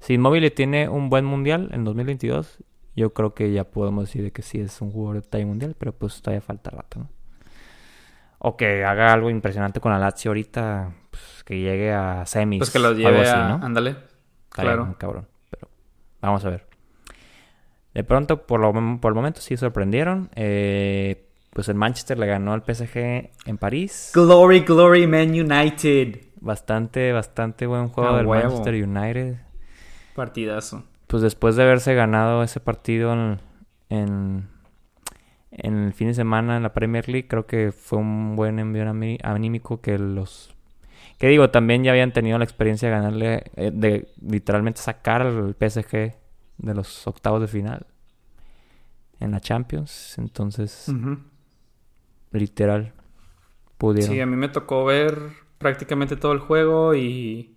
si 0.00 0.14
Inmóvil 0.14 0.50
tiene 0.52 0.88
un 0.88 1.10
buen 1.10 1.24
mundial 1.24 1.70
en 1.72 1.84
2022 1.84 2.62
yo 2.96 3.12
creo 3.12 3.34
que 3.34 3.52
ya 3.52 3.64
podemos 3.64 4.06
decir 4.06 4.32
que 4.32 4.40
sí 4.40 4.58
es 4.58 4.80
un 4.80 4.90
jugador 4.90 5.22
de 5.22 5.28
talla 5.28 5.44
mundial, 5.44 5.76
pero 5.78 5.92
pues 5.92 6.22
todavía 6.22 6.40
falta 6.40 6.70
rato, 6.70 7.00
¿no? 7.00 7.10
O 8.38 8.56
que 8.56 8.84
haga 8.84 9.12
algo 9.12 9.28
impresionante 9.28 9.80
con 9.80 9.92
la 9.92 9.98
Lazio 9.98 10.30
ahorita, 10.30 10.94
pues, 11.10 11.44
que 11.44 11.60
llegue 11.60 11.92
a 11.92 12.24
semis. 12.26 12.58
Pues 12.58 12.70
que 12.70 12.78
lo 12.78 12.92
lleve 12.92 13.28
a... 13.28 13.54
Ándale. 13.54 13.90
Estaría 14.50 14.72
Claro. 14.72 14.96
cabrón. 14.98 15.28
Pero 15.50 15.68
vamos 16.22 16.44
a 16.44 16.50
ver. 16.50 16.66
De 17.92 18.04
pronto, 18.04 18.46
por, 18.46 18.60
lo, 18.60 18.72
por 19.00 19.10
el 19.10 19.14
momento, 19.14 19.40
sí 19.40 19.56
sorprendieron. 19.56 20.30
Eh, 20.34 21.28
pues 21.50 21.68
el 21.68 21.74
Manchester 21.74 22.18
le 22.18 22.26
ganó 22.26 22.52
al 22.52 22.62
PSG 22.62 23.30
en 23.46 23.58
París. 23.58 24.10
Glory, 24.14 24.60
glory, 24.60 25.06
Man 25.06 25.30
United. 25.30 26.25
Bastante, 26.40 27.12
bastante 27.12 27.66
buen 27.66 27.88
juego 27.88 28.10
A 28.10 28.16
del 28.18 28.26
huevo. 28.26 28.44
Manchester 28.44 28.74
United. 28.74 29.36
Partidazo. 30.14 30.84
Pues 31.06 31.22
después 31.22 31.56
de 31.56 31.62
haberse 31.62 31.94
ganado 31.94 32.42
ese 32.42 32.60
partido 32.60 33.12
en, 33.12 33.40
en, 33.88 34.48
en 35.50 35.76
el 35.76 35.92
fin 35.92 36.08
de 36.08 36.14
semana 36.14 36.56
en 36.56 36.62
la 36.62 36.72
Premier 36.72 37.08
League, 37.08 37.28
creo 37.28 37.46
que 37.46 37.72
fue 37.72 37.98
un 37.98 38.36
buen 38.36 38.58
envío 38.58 38.84
anímico 39.22 39.80
que 39.80 39.98
los... 39.98 40.54
Que 41.18 41.28
digo, 41.28 41.50
también 41.50 41.82
ya 41.82 41.92
habían 41.92 42.12
tenido 42.12 42.36
la 42.38 42.44
experiencia 42.44 42.88
de 42.88 42.94
ganarle, 42.94 43.44
eh, 43.56 43.70
de 43.72 44.08
literalmente 44.20 44.80
sacar 44.80 45.22
al 45.22 45.54
PSG 45.58 46.14
de 46.58 46.74
los 46.74 47.06
octavos 47.06 47.40
de 47.40 47.46
final 47.48 47.86
en 49.20 49.30
la 49.30 49.40
Champions. 49.40 50.18
Entonces, 50.18 50.92
literal, 52.32 52.92
pudieron. 53.78 54.14
Sí, 54.14 54.20
a 54.20 54.26
mí 54.26 54.36
me 54.36 54.48
tocó 54.48 54.84
ver 54.84 55.16
prácticamente 55.58 56.16
todo 56.16 56.32
el 56.32 56.38
juego 56.38 56.94
y 56.94 57.56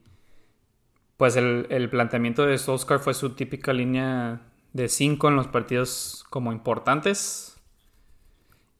pues 1.18 1.36
el, 1.36 1.68
el 1.70 1.90
planteamiento 1.90 2.46
de 2.46 2.58
Solskjaer 2.58 3.00
fue 3.00 3.14
su 3.14 3.32
típica 3.32 3.74
línea 3.74 4.42
de 4.74 4.88
5 4.88 5.28
en 5.28 5.36
los 5.36 5.48
partidos 5.48 6.26
como 6.30 6.52
importantes. 6.52 7.58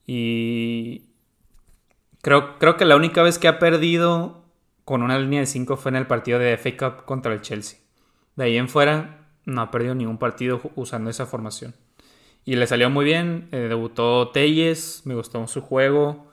Y 0.06 1.10
creo, 2.22 2.58
creo 2.58 2.76
que 2.76 2.84
la 2.84 2.96
única 2.96 3.22
vez 3.22 3.38
que 3.38 3.48
ha 3.48 3.58
perdido 3.58 4.44
con 4.84 5.02
una 5.02 5.18
línea 5.18 5.40
de 5.40 5.46
5 5.46 5.76
fue 5.76 5.90
en 5.90 5.96
el 5.96 6.06
partido 6.06 6.38
de 6.38 6.56
FA 6.56 6.76
Cup 6.76 7.04
contra 7.04 7.32
el 7.32 7.42
Chelsea. 7.42 7.78
De 8.36 8.44
ahí 8.44 8.56
en 8.56 8.68
fuera 8.68 9.28
no 9.44 9.62
ha 9.62 9.70
perdido 9.70 9.94
ningún 9.94 10.18
partido 10.18 10.60
usando 10.76 11.10
esa 11.10 11.26
formación. 11.26 11.74
Y 12.44 12.56
le 12.56 12.66
salió 12.66 12.90
muy 12.90 13.04
bien. 13.04 13.48
eh, 13.52 13.66
debutó 13.68 14.30
Telles, 14.30 15.02
me 15.04 15.14
gustó 15.14 15.46
su 15.46 15.60
juego. 15.60 16.29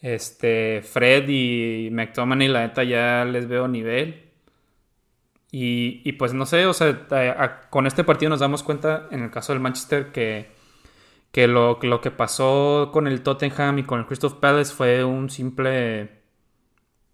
Este, 0.00 0.82
Fred 0.82 1.28
y 1.28 1.90
McTominay, 1.92 2.48
la 2.48 2.60
neta, 2.66 2.84
ya 2.84 3.24
les 3.24 3.48
veo 3.48 3.68
nivel. 3.68 4.24
Y, 5.50 6.02
y 6.04 6.12
pues 6.12 6.34
no 6.34 6.44
sé, 6.44 6.66
o 6.66 6.74
sea, 6.74 7.06
con 7.70 7.86
este 7.86 8.04
partido 8.04 8.28
nos 8.28 8.40
damos 8.40 8.62
cuenta, 8.62 9.08
en 9.10 9.22
el 9.22 9.30
caso 9.30 9.52
del 9.52 9.60
Manchester, 9.62 10.12
que, 10.12 10.50
que 11.32 11.48
lo, 11.48 11.78
lo 11.82 12.00
que 12.02 12.10
pasó 12.12 12.90
con 12.92 13.06
el 13.08 13.22
Tottenham 13.22 13.78
y 13.80 13.84
con 13.84 14.00
el 14.00 14.06
Crystal 14.06 14.38
Palace 14.40 14.74
fue 14.74 15.04
un 15.04 15.30
simple, 15.30 16.10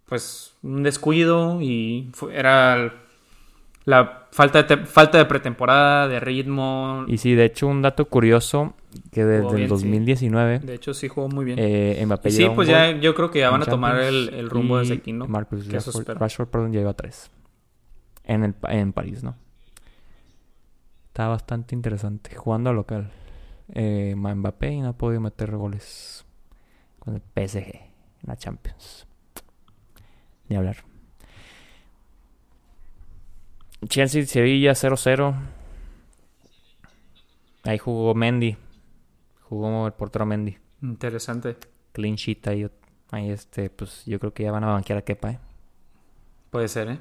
pues, 0.07 0.55
un 0.63 0.83
descuido 0.83 1.61
y 1.63 2.11
fue- 2.15 2.37
era 2.37 3.04
la 3.85 4.27
falta 4.31 4.63
de, 4.63 4.79
falta 4.87 5.19
de 5.19 5.25
pretemporada, 5.27 6.09
de 6.09 6.21
ritmo. 6.21 7.05
Y 7.09 7.19
sí, 7.19 7.35
de 7.35 7.45
hecho, 7.45 7.67
un 7.67 7.83
dato 7.83 8.07
curioso, 8.09 8.75
que 9.13 9.25
desde 9.25 9.47
bien, 9.49 9.59
el 9.59 9.63
sí. 9.65 9.67
2019, 9.69 10.59
De 10.61 10.75
hecho, 10.75 10.95
sí 10.95 11.09
jugó 11.09 11.29
muy 11.29 11.45
bien. 11.45 11.59
eh, 11.61 12.03
Mbappé 12.07 12.29
y 12.31 12.33
sí, 12.33 12.49
pues 12.55 12.67
ya 12.69 12.91
yo 12.93 13.15
creo 13.15 13.31
que 13.31 13.41
ya 13.41 13.51
van 13.51 13.63
a 13.63 13.67
tomar 13.67 13.99
el, 14.01 14.31
el 14.35 14.49
rumbo 14.51 14.79
desde 14.79 14.95
aquí, 14.95 15.13
¿no? 15.13 15.27
Marcus 15.27 15.67
Que 15.67 15.75
Rashford. 15.75 16.09
Rashford, 16.19 16.49
perdón, 16.49 16.73
llegó 16.73 16.89
a 16.89 16.95
3. 16.95 17.31
En, 18.25 18.45
el, 18.45 18.55
en 18.69 18.93
París, 18.95 19.23
¿no? 19.23 19.37
Está 21.09 21.29
bastante 21.29 21.75
interesante. 21.75 22.35
Jugando 22.35 22.71
a 22.71 22.73
local. 22.73 23.11
Eh, 23.73 24.15
Mbappé 24.17 24.73
y 24.73 24.81
no 24.81 24.89
ha 24.89 24.93
podido 24.95 25.21
meter 25.21 25.55
goles 25.57 26.25
con 26.99 27.15
el 27.15 27.21
PSG 27.21 27.59
en 27.59 27.83
la 28.27 28.37
Champions. 28.37 29.07
Ni 30.49 30.57
hablar. 30.57 30.77
Chelsea-Sevilla 33.89 34.73
0-0. 34.73 35.35
Ahí 37.65 37.79
jugó 37.79 38.15
Mendy. 38.15 38.57
Jugó 39.43 39.87
el 39.87 39.93
portero 39.93 40.27
Mendy. 40.27 40.59
Interesante. 40.83 41.57
Clean 41.93 42.17
sheet 42.17 42.47
ahí. 42.49 42.67
Ahí 43.11 43.31
este, 43.31 43.71
pues 43.71 44.05
yo 44.07 44.19
creo 44.19 44.33
que 44.35 44.43
ya 44.43 44.53
van 44.53 44.65
a 44.65 44.69
banquear 44.73 44.99
a 44.99 45.03
Kepa, 45.03 45.31
¿eh? 45.31 45.39
Puede 46.51 46.69
ser, 46.69 46.89
¿eh? 46.89 46.99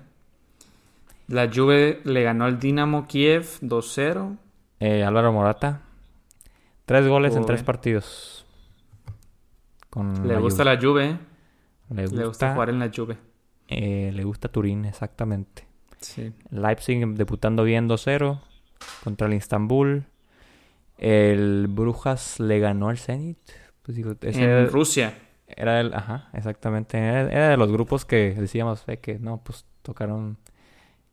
La 1.27 1.49
Juve 1.51 2.01
le 2.03 2.23
ganó 2.23 2.45
al 2.45 2.59
Dinamo 2.59 3.07
Kiev 3.07 3.43
2-0. 3.61 4.37
Eh, 4.79 5.03
Álvaro 5.03 5.31
Morata. 5.31 5.81
Tres 6.85 7.07
goles 7.07 7.35
en 7.35 7.45
tres 7.45 7.63
partidos. 7.63 8.45
Con 9.89 10.27
Le 10.27 10.33
la 10.33 10.39
gusta 10.39 10.63
Juve. 10.63 10.75
la 10.75 10.81
Juve, 10.81 11.09
¿eh? 11.09 11.17
Le 11.89 12.01
gusta, 12.03 12.17
Le 12.17 12.25
gusta 12.27 12.53
jugar 12.53 12.69
en 12.69 12.79
la 12.79 12.91
Juve. 12.93 13.17
eh, 13.67 14.11
le 14.13 14.23
gusta 14.23 14.49
Turín, 14.49 14.85
exactamente. 14.85 15.65
Sí. 16.03 16.33
Leipzig 16.51 17.05
debutando 17.15 17.63
bien 17.63 17.87
2-0 17.89 18.39
contra 19.03 19.27
el 19.27 19.33
Istanbul. 19.33 20.05
El 20.97 21.67
Brujas 21.69 22.39
le 22.39 22.59
ganó 22.59 22.89
al 22.89 22.97
Zenit. 22.97 23.37
Pues 23.81 23.97
digo, 23.97 24.15
ese 24.21 24.43
En 24.43 24.49
era, 24.49 24.65
Rusia. 24.67 25.13
era 25.47 25.81
el, 25.81 25.93
ajá, 25.93 26.29
exactamente. 26.33 26.97
Era, 26.97 27.21
era 27.31 27.49
de 27.49 27.57
los 27.57 27.71
grupos 27.71 28.05
que 28.05 28.33
decíamos 28.33 28.83
eh, 28.87 28.97
que 28.97 29.19
no, 29.19 29.41
pues 29.43 29.65
tocaron 29.81 30.37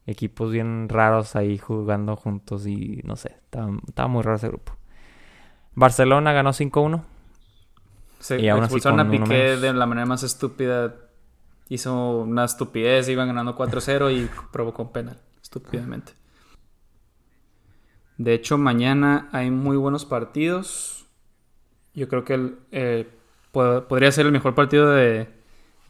equipos 0.06 0.50
bien 0.50 0.88
raros 0.88 1.36
ahí 1.36 1.58
jugando 1.58 2.16
juntos 2.16 2.66
y 2.66 3.00
no 3.04 3.16
sé, 3.16 3.36
estaba, 3.44 3.70
estaba 3.86 4.08
muy 4.08 4.22
raro 4.22 4.36
ese 4.36 4.48
grupo. 4.48 4.76
Barcelona 5.74 6.32
ganó 6.32 6.50
5-1. 6.50 7.02
Se 8.18 8.40
Y 8.40 8.48
aún 8.48 8.64
así 8.64 8.74
expulsaron 8.74 9.00
a 9.00 9.10
Piqué 9.10 9.56
de 9.56 9.72
la 9.72 9.86
manera 9.86 10.06
más 10.06 10.22
estúpida. 10.22 10.94
Hizo 11.70 12.18
una 12.18 12.44
estupidez, 12.44 13.08
iban 13.08 13.28
ganando 13.28 13.56
4-0 13.56 14.10
y 14.14 14.28
provocó 14.52 14.82
un 14.82 14.92
penal. 14.92 15.18
Estúpidamente. 15.40 16.12
De 18.18 18.34
hecho, 18.34 18.58
mañana 18.58 19.28
hay 19.32 19.50
muy 19.50 19.76
buenos 19.78 20.04
partidos. 20.04 21.06
Yo 21.94 22.08
creo 22.08 22.24
que 22.24 22.34
el, 22.34 22.58
eh, 22.70 23.08
po- 23.52 23.84
podría 23.88 24.12
ser 24.12 24.26
el 24.26 24.32
mejor 24.32 24.54
partido 24.54 24.90
de, 24.90 25.28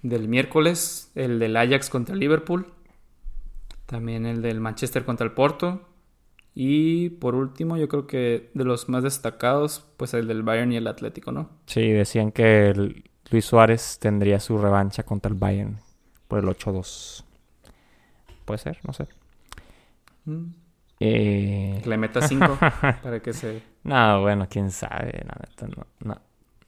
del 0.02 0.28
miércoles. 0.28 1.10
El 1.14 1.38
del 1.40 1.56
Ajax 1.56 1.90
contra 1.90 2.14
el 2.14 2.20
Liverpool. 2.20 2.66
También 3.86 4.26
el 4.26 4.42
del 4.42 4.60
Manchester 4.60 5.04
contra 5.04 5.26
el 5.26 5.32
Porto. 5.32 5.88
Y 6.54 7.10
por 7.10 7.34
último, 7.34 7.76
yo 7.76 7.88
creo 7.88 8.06
que 8.06 8.50
de 8.54 8.64
los 8.64 8.88
más 8.88 9.02
destacados, 9.02 9.84
pues 9.96 10.14
el 10.14 10.28
del 10.28 10.42
Bayern 10.42 10.72
y 10.72 10.76
el 10.76 10.86
Atlético, 10.86 11.32
¿no? 11.32 11.48
Sí, 11.66 11.88
decían 11.90 12.32
que 12.32 12.68
el 12.68 13.09
Luis 13.30 13.44
Suárez 13.44 13.98
tendría 14.00 14.40
su 14.40 14.58
revancha 14.58 15.02
contra 15.02 15.30
el 15.30 15.38
Bayern 15.38 15.78
por 16.28 16.40
el 16.40 16.46
8-2. 16.46 17.24
Puede 18.44 18.58
ser, 18.58 18.78
no 18.86 18.92
sé. 18.92 19.06
Mm. 20.24 20.46
Eh, 21.00 21.82
le 21.84 21.96
meta 21.96 22.20
5 22.20 22.58
para 23.02 23.20
que 23.20 23.32
se... 23.32 23.62
No, 23.84 24.20
bueno, 24.20 24.46
quién 24.50 24.70
sabe. 24.70 25.24
No, 25.24 25.86
no. 26.04 26.20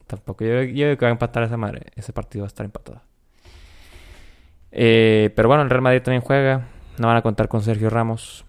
Tampoco. 0.07 0.43
Yo, 0.43 0.63
yo 0.63 0.85
creo 0.85 0.97
que 0.97 1.05
va 1.05 1.09
a 1.09 1.11
empatar 1.11 1.43
esa 1.43 1.57
madre. 1.57 1.91
Ese 1.95 2.13
partido 2.13 2.43
va 2.43 2.47
a 2.47 2.47
estar 2.47 2.65
empatado. 2.65 3.01
Eh, 4.71 5.31
pero 5.35 5.47
bueno, 5.47 5.63
el 5.63 5.69
Real 5.69 5.81
Madrid 5.81 6.01
también 6.01 6.21
juega. 6.21 6.67
No 6.97 7.07
van 7.07 7.17
a 7.17 7.21
contar 7.21 7.47
con 7.47 7.61
Sergio 7.61 7.89
Ramos. 7.89 8.45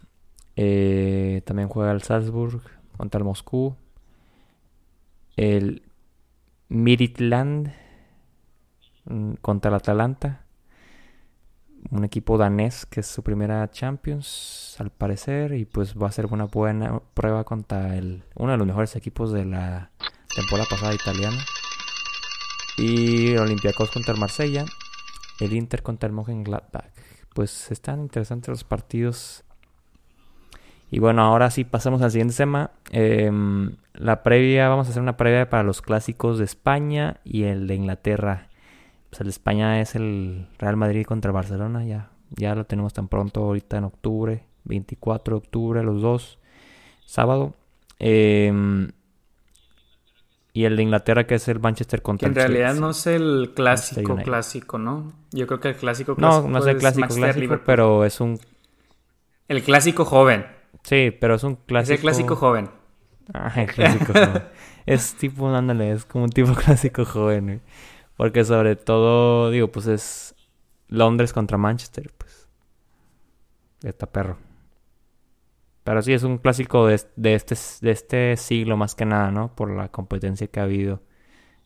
Eh, 0.56 1.42
también 1.44 1.68
juega 1.68 1.92
el 1.92 2.02
Salzburg 2.02 2.62
contra 2.96 3.18
el 3.18 3.24
Moscú. 3.24 3.76
El 5.36 5.82
mm, 6.68 6.82
contra 9.40 9.70
el 9.70 9.74
Atalanta. 9.74 10.44
Un 11.90 12.04
equipo 12.04 12.38
danés 12.38 12.86
que 12.86 13.00
es 13.00 13.06
su 13.06 13.22
primera 13.22 13.70
Champions, 13.70 14.76
al 14.78 14.90
parecer. 14.90 15.52
Y 15.54 15.64
pues 15.64 15.94
va 15.94 16.08
a 16.08 16.12
ser 16.12 16.26
una 16.26 16.44
buena 16.44 17.00
prueba 17.14 17.44
contra 17.44 17.96
el, 17.96 18.24
uno 18.34 18.52
de 18.52 18.58
los 18.58 18.66
mejores 18.66 18.96
equipos 18.96 19.32
de 19.32 19.44
la 19.44 19.90
temporada 20.34 20.66
pasada 20.68 20.94
italiana. 20.94 21.38
Y 22.76 23.32
el 23.32 23.38
Olympiacos 23.38 23.90
contra 23.90 24.14
el 24.14 24.20
Marsella. 24.20 24.64
El 25.40 25.52
Inter 25.52 25.82
contra 25.82 26.06
el 26.06 26.12
Mönchengladbach. 26.12 26.92
Pues 27.34 27.70
están 27.70 28.00
interesantes 28.00 28.48
los 28.48 28.64
partidos. 28.64 29.44
Y 30.90 31.00
bueno, 31.00 31.22
ahora 31.22 31.50
sí 31.50 31.64
pasamos 31.64 32.02
al 32.02 32.12
siguiente 32.12 32.36
tema. 32.36 32.70
Em, 32.90 33.76
la 33.94 34.22
previa, 34.22 34.68
vamos 34.68 34.86
a 34.86 34.90
hacer 34.90 35.02
una 35.02 35.16
previa 35.16 35.50
para 35.50 35.64
los 35.64 35.82
clásicos 35.82 36.38
de 36.38 36.44
España 36.44 37.20
y 37.24 37.44
el 37.44 37.66
de 37.66 37.74
Inglaterra. 37.74 38.48
Pues 39.14 39.20
el 39.20 39.26
de 39.26 39.30
España 39.30 39.80
es 39.80 39.94
el 39.94 40.48
Real 40.58 40.76
Madrid 40.76 41.06
contra 41.06 41.28
el 41.28 41.34
Barcelona. 41.34 41.84
Ya, 41.84 42.10
ya 42.30 42.56
lo 42.56 42.64
tenemos 42.66 42.92
tan 42.92 43.06
pronto 43.06 43.44
ahorita 43.44 43.76
en 43.76 43.84
octubre. 43.84 44.44
24 44.64 45.36
de 45.36 45.38
octubre, 45.38 45.82
los 45.84 46.02
dos. 46.02 46.40
Sábado. 47.06 47.54
Em, 48.00 48.90
y 50.52 50.64
el 50.64 50.74
de 50.74 50.82
Inglaterra 50.82 51.28
que 51.28 51.36
es 51.36 51.46
el 51.46 51.60
Manchester 51.60 52.00
Que 52.00 52.02
contra 52.02 52.26
en 52.26 52.32
el 52.32 52.42
realidad 52.42 52.70
Chelsea. 52.70 52.80
no 52.80 52.90
es 52.90 53.06
el 53.06 53.52
clásico 53.54 54.16
clásico, 54.16 54.78
¿no? 54.78 55.12
Yo 55.30 55.46
creo 55.46 55.60
que 55.60 55.68
el 55.68 55.76
clásico 55.76 56.14
No, 56.14 56.16
clásico 56.16 56.48
no 56.48 56.58
es 56.58 56.66
el 56.66 56.78
clásico 56.78 57.14
clásico, 57.14 57.60
pero 57.64 58.04
es 58.04 58.20
un... 58.20 58.40
El 59.46 59.62
clásico 59.62 60.04
joven. 60.04 60.44
Sí, 60.82 61.16
pero 61.20 61.36
es 61.36 61.44
un 61.44 61.54
clásico... 61.54 61.94
Es 61.94 61.98
el 62.00 62.02
clásico 62.02 62.34
joven. 62.34 62.68
Ah, 63.32 63.52
el 63.62 63.70
clásico 63.70 64.12
joven. 64.12 64.42
Es 64.86 65.14
tipo, 65.14 65.48
ándale, 65.48 65.92
es 65.92 66.04
como 66.04 66.24
un 66.24 66.30
tipo 66.30 66.52
clásico 66.64 67.04
joven, 67.04 67.44
güey. 67.44 67.60
Porque 68.16 68.44
sobre 68.44 68.76
todo, 68.76 69.50
digo, 69.50 69.68
pues 69.68 69.86
es 69.86 70.34
Londres 70.88 71.32
contra 71.32 71.58
Manchester, 71.58 72.12
pues. 72.16 72.48
Está 73.82 74.06
perro. 74.06 74.38
Pero 75.82 76.00
sí, 76.00 76.12
es 76.14 76.22
un 76.22 76.38
clásico 76.38 76.86
de, 76.86 77.00
de, 77.16 77.34
este, 77.34 77.54
de 77.82 77.90
este 77.90 78.36
siglo 78.36 78.76
más 78.76 78.94
que 78.94 79.04
nada, 79.04 79.30
¿no? 79.30 79.54
Por 79.54 79.70
la 79.70 79.88
competencia 79.88 80.46
que 80.46 80.60
ha 80.60 80.62
habido 80.62 81.02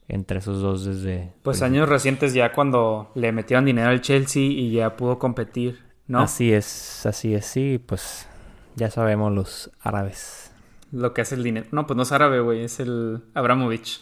entre 0.08 0.38
esos 0.40 0.60
dos 0.60 0.84
desde... 0.84 1.32
Pues 1.42 1.62
años 1.62 1.88
recientes 1.88 2.34
ya 2.34 2.52
cuando 2.52 3.12
le 3.14 3.30
metieron 3.30 3.64
dinero 3.64 3.90
al 3.90 4.00
Chelsea 4.00 4.42
y 4.42 4.72
ya 4.72 4.96
pudo 4.96 5.18
competir, 5.18 5.84
¿no? 6.06 6.20
Así 6.20 6.52
es, 6.52 7.06
así 7.06 7.34
es, 7.34 7.44
sí, 7.44 7.78
pues 7.84 8.26
ya 8.74 8.90
sabemos 8.90 9.32
los 9.32 9.70
árabes. 9.80 10.50
Lo 10.90 11.12
que 11.12 11.20
hace 11.20 11.34
el 11.34 11.44
dinero. 11.44 11.66
No, 11.70 11.86
pues 11.86 11.96
no 11.96 12.02
es 12.02 12.12
árabe, 12.12 12.40
güey, 12.40 12.64
es 12.64 12.80
el 12.80 13.22
Abramovich. 13.34 14.00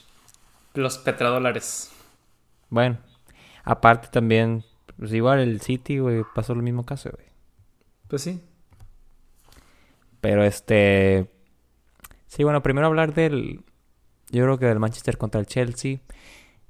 Los 0.74 0.98
petrodólares. 0.98 1.90
Bueno, 2.68 2.98
aparte 3.64 4.08
también, 4.10 4.64
pues 4.96 5.12
igual 5.12 5.40
el 5.40 5.60
City, 5.60 5.98
güey, 5.98 6.24
pasó 6.34 6.54
lo 6.54 6.62
mismo 6.62 6.84
caso, 6.84 7.10
güey. 7.14 7.26
Pues 8.08 8.22
sí. 8.22 8.42
Pero 10.20 10.44
este... 10.44 11.30
Sí, 12.26 12.44
bueno, 12.44 12.62
primero 12.62 12.86
hablar 12.86 13.14
del... 13.14 13.64
Yo 14.30 14.42
creo 14.42 14.58
que 14.58 14.66
del 14.66 14.80
Manchester 14.80 15.18
contra 15.18 15.40
el 15.40 15.46
Chelsea. 15.46 16.00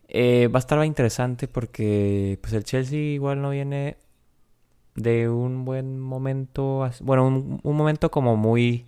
Eh, 0.09 0.49
va 0.49 0.59
a 0.59 0.61
estar 0.61 0.85
interesante 0.85 1.49
porque 1.49 2.39
pues 2.41 2.53
el 2.53 2.65
Chelsea 2.65 2.99
igual 2.99 3.43
no 3.43 3.51
viene 3.51 3.97
de 4.97 5.29
un 5.29 5.65
buen 5.65 6.01
momento, 6.01 6.89
bueno, 7.01 7.27
un, 7.27 7.61
momento 7.63 8.11
como 8.11 8.37
muy, 8.37 8.87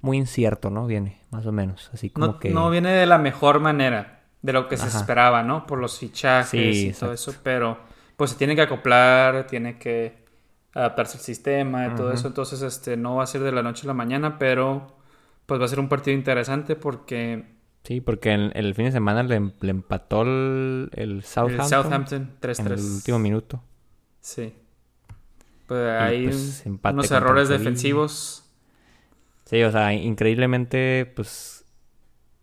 muy 0.00 0.16
incierto, 0.16 0.70
¿no? 0.70 0.86
Viene, 0.86 1.20
más 1.30 1.44
o 1.46 1.52
menos, 1.52 1.90
así 1.92 2.10
como 2.10 2.26
no, 2.26 2.38
que... 2.38 2.50
No 2.50 2.70
viene 2.70 2.92
de 2.92 3.06
la 3.06 3.18
mejor 3.18 3.60
manera, 3.60 4.19
de 4.42 4.52
lo 4.52 4.68
que 4.68 4.76
se 4.76 4.88
esperaba, 4.88 5.42
¿no? 5.42 5.66
Por 5.66 5.78
los 5.78 5.98
fichajes 5.98 6.76
y 6.76 6.92
todo 6.92 7.12
eso, 7.12 7.34
pero 7.42 7.78
pues 8.16 8.30
se 8.30 8.36
tiene 8.36 8.54
que 8.54 8.62
acoplar, 8.62 9.46
tiene 9.46 9.78
que 9.78 10.24
adaptarse 10.74 11.18
al 11.18 11.24
sistema 11.24 11.88
y 11.88 11.94
todo 11.94 12.12
eso, 12.12 12.28
entonces 12.28 12.62
este 12.62 12.96
no 12.96 13.16
va 13.16 13.24
a 13.24 13.26
ser 13.26 13.42
de 13.42 13.52
la 13.52 13.62
noche 13.62 13.82
a 13.84 13.88
la 13.88 13.94
mañana, 13.94 14.38
pero 14.38 14.96
pues 15.46 15.60
va 15.60 15.64
a 15.64 15.68
ser 15.68 15.80
un 15.80 15.88
partido 15.88 16.16
interesante 16.16 16.76
porque... 16.76 17.58
Sí, 17.82 18.00
porque 18.00 18.34
el, 18.34 18.52
el 18.54 18.74
fin 18.74 18.84
de 18.84 18.92
semana 18.92 19.22
le, 19.22 19.36
empató 19.36 20.22
el, 20.22 20.90
el 20.94 21.24
Southampton. 21.24 21.64
El 21.64 21.68
Southampton 21.68 22.36
3-3. 22.40 22.60
En 22.60 22.66
el 22.66 22.80
último 22.80 23.18
minuto. 23.18 23.62
Sí. 24.20 24.54
Pues 25.66 25.88
hay 25.88 26.24
pues, 26.24 26.64
unos 26.66 27.10
errores 27.10 27.48
defensivos. 27.48 28.44
Sí, 29.44 29.62
o 29.62 29.70
sea, 29.72 29.92
increíblemente, 29.92 31.10
pues. 31.14 31.59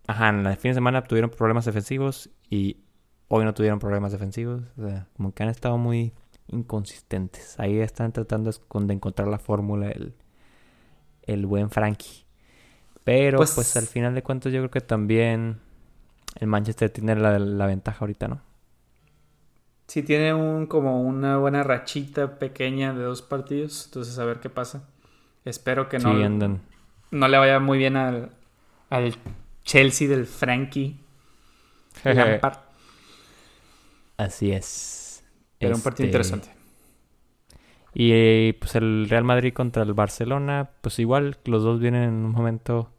Ajá, 0.08 0.30
en 0.30 0.46
el 0.46 0.58
fin 0.58 0.72
de 0.72 0.76
semana 0.76 1.04
tuvieron 1.04 1.30
problemas 1.30 1.66
defensivos 1.66 2.30
y 2.50 2.78
hoy 3.28 3.44
no 3.44 3.54
tuvieron 3.54 3.80
problemas 3.80 4.12
defensivos. 4.14 4.64
O 4.78 4.88
sea, 4.88 5.08
como 5.16 5.34
que 5.34 5.44
han 5.44 5.50
estado 5.50 5.78
muy 5.78 6.14
inconsistentes. 6.48 7.60
Ahí 7.60 7.80
están 7.80 8.14
tratando 8.14 8.52
de 8.52 8.94
encontrar 8.94 9.28
la 9.28 9.38
fórmula 9.38 9.90
el, 9.90 10.16
el 11.24 11.46
buen 11.46 11.70
Frankie. 11.70 12.26
Pero, 13.04 13.38
pues, 13.38 13.54
pues, 13.54 13.76
al 13.78 13.86
final 13.86 14.16
de 14.16 14.24
cuentas, 14.24 14.52
yo 14.52 14.60
creo 14.60 14.72
que 14.72 14.82
también 14.82 15.60
el 16.40 16.48
Manchester 16.48 16.90
tiene 16.90 17.16
la, 17.16 17.38
la 17.40 17.66
ventaja 17.66 18.00
ahorita, 18.02 18.28
¿no? 18.28 18.42
Sí 19.88 20.04
tiene 20.04 20.34
un 20.34 20.68
como 20.68 21.02
una 21.02 21.38
buena 21.38 21.64
rachita 21.64 22.38
pequeña 22.40 22.94
de 22.94 23.04
dos 23.04 23.22
partidos, 23.22 23.86
entonces 23.86 24.20
a 24.20 24.26
ver 24.26 24.42
qué 24.42 24.50
pasa. 24.50 24.84
Espero 25.46 25.88
que 25.88 26.00
no, 26.00 26.14
no 27.12 27.28
le 27.30 27.38
vaya 27.38 27.60
muy 27.60 27.78
bien 27.78 27.96
al, 27.96 28.32
al 28.90 29.16
Chelsea 29.68 30.08
del 30.08 30.26
Frankie 30.26 30.96
Así 34.16 34.52
es. 34.52 35.26
Pero 35.60 35.76
un 35.76 35.82
partido 35.82 36.06
este, 36.06 36.18
interesante. 36.18 36.50
Y 37.94 38.54
pues 38.54 38.76
el 38.76 39.08
Real 39.10 39.26
Madrid 39.26 39.54
contra 39.54 39.84
el 39.84 39.94
Barcelona, 39.94 40.70
pues 40.82 41.00
igual 41.00 41.38
los 41.46 41.64
dos 41.64 41.80
vienen 41.82 42.04
en 42.04 42.14
un 42.14 42.32
momento. 42.32 42.92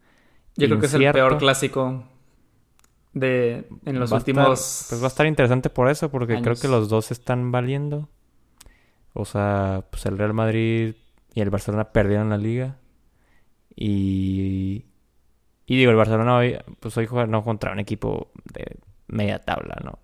Yo 0.57 0.67
creo 0.67 0.79
que 0.79 0.87
es 0.87 0.95
el 0.95 1.11
peor 1.11 1.39
clásico 1.39 2.05
de 3.15 3.67
en 3.87 3.99
los 3.99 4.13
últimos. 4.13 4.87
pues 4.91 5.01
va 5.01 5.07
a 5.07 5.09
estar 5.09 5.27
interesante 5.27 5.71
por 5.71 5.89
eso, 5.89 6.11
porque 6.11 6.41
creo 6.43 6.57
que 6.57 6.69
los 6.69 6.91
dos 6.91 7.11
están 7.11 7.51
valiendo. 7.51 8.09
O 9.15 9.25
sea, 9.25 9.87
pues 9.91 10.05
el 10.05 10.19
Real 10.19 10.35
Madrid 10.35 10.95
y 11.33 11.41
el 11.41 11.49
Barcelona 11.49 11.93
perdieron 11.93 12.29
la 12.29 12.37
liga. 12.37 12.77
Y. 13.75 14.85
Y 15.71 15.77
digo, 15.77 15.91
el 15.91 15.99
Barcelona 15.99 16.35
hoy, 16.35 16.57
pues 16.81 16.97
hoy 16.97 17.07
juega 17.07 17.27
no 17.27 17.45
contra 17.45 17.73
un 17.73 17.79
equipo 17.79 18.31
de 18.55 18.79
media 19.07 19.39
tabla, 19.39 19.77
¿no? 19.85 19.99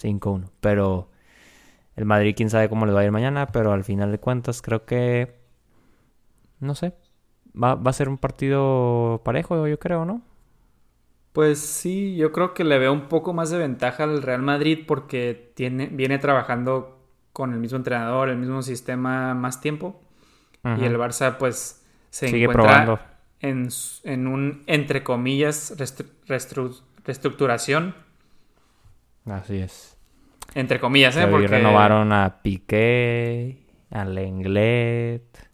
5-1. 0.00 0.48
Pero 0.60 1.10
el 1.94 2.06
Madrid, 2.06 2.32
quién 2.34 2.48
sabe 2.48 2.70
cómo 2.70 2.86
le 2.86 2.92
va 2.92 3.00
a 3.00 3.04
ir 3.04 3.12
mañana, 3.12 3.48
pero 3.48 3.72
al 3.72 3.84
final 3.84 4.10
de 4.10 4.18
cuentas 4.18 4.62
creo 4.62 4.86
que. 4.86 5.36
No 6.58 6.74
sé. 6.74 6.94
Va, 7.54 7.74
va 7.74 7.90
a 7.90 7.92
ser 7.92 8.08
un 8.08 8.16
partido 8.16 9.20
parejo, 9.26 9.66
yo 9.66 9.78
creo, 9.78 10.06
¿no? 10.06 10.22
Pues 11.34 11.58
sí, 11.58 12.16
yo 12.16 12.32
creo 12.32 12.54
que 12.54 12.64
le 12.64 12.78
veo 12.78 12.94
un 12.94 13.08
poco 13.08 13.34
más 13.34 13.50
de 13.50 13.58
ventaja 13.58 14.04
al 14.04 14.22
Real 14.22 14.40
Madrid 14.40 14.84
porque 14.88 15.52
tiene, 15.54 15.88
viene 15.88 16.18
trabajando 16.18 16.98
con 17.34 17.52
el 17.52 17.58
mismo 17.58 17.76
entrenador, 17.76 18.30
el 18.30 18.38
mismo 18.38 18.62
sistema 18.62 19.34
más 19.34 19.60
tiempo. 19.60 20.00
Y 20.64 20.84
el 20.84 20.96
Barça 20.96 21.36
pues 21.36 21.86
se 22.10 22.28
encuentra 22.28 23.17
En, 23.40 23.68
en, 24.04 24.26
un, 24.26 24.64
entre 24.66 25.04
comillas, 25.04 25.74
reestructuración. 26.26 27.94
Así 29.26 29.58
es. 29.58 29.96
Entre 30.54 30.80
comillas, 30.80 31.16
¿eh? 31.16 31.26
Porque 31.30 31.46
renovaron 31.46 32.12
a 32.12 32.42
Piqué, 32.42 33.66
a 33.90 34.04
Lenglet. 34.04 35.48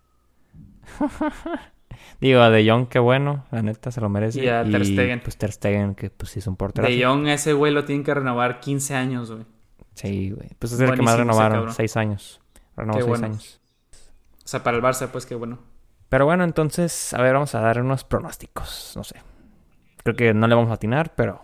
Digo, 2.20 2.40
a 2.40 2.50
De 2.50 2.68
Jong, 2.68 2.88
qué 2.88 2.98
bueno, 2.98 3.44
la 3.50 3.62
neta 3.62 3.90
se 3.90 4.00
lo 4.00 4.08
merece. 4.08 4.44
Y 4.44 4.48
a 4.48 4.64
Ter 4.64 4.86
Stegen. 4.86 5.20
Pues 5.20 5.36
Ter 5.36 5.52
Stegen, 5.52 5.94
que 5.94 6.10
pues 6.10 6.30
sí 6.30 6.38
es 6.38 6.46
un 6.46 6.56
portero. 6.56 6.88
De 6.88 7.04
Jong, 7.04 7.26
ese 7.28 7.52
güey 7.52 7.72
lo 7.72 7.84
tienen 7.84 8.04
que 8.04 8.14
renovar 8.14 8.60
15 8.60 8.94
años, 8.94 9.30
güey. 9.30 9.44
Sí, 9.94 10.30
güey. 10.30 10.48
Pues 10.58 10.72
es 10.72 10.80
el 10.80 10.94
que 10.94 11.02
más 11.02 11.18
renovaron, 11.18 11.72
6 11.72 11.96
años. 11.96 12.40
Renovó 12.76 13.16
6 13.16 13.22
años. 13.22 13.60
O 14.44 14.48
sea, 14.48 14.62
para 14.62 14.76
el 14.76 14.82
Barça, 14.82 15.08
pues 15.08 15.26
qué 15.26 15.34
bueno. 15.34 15.58
Pero 16.08 16.26
bueno, 16.26 16.44
entonces, 16.44 17.12
a 17.14 17.22
ver, 17.22 17.34
vamos 17.34 17.54
a 17.54 17.60
dar 17.60 17.80
unos 17.80 18.04
pronósticos. 18.04 18.92
No 18.96 19.04
sé. 19.04 19.16
Creo 20.02 20.14
que 20.14 20.34
no 20.34 20.46
le 20.46 20.54
vamos 20.54 20.70
a 20.70 20.74
atinar, 20.74 21.14
pero 21.14 21.42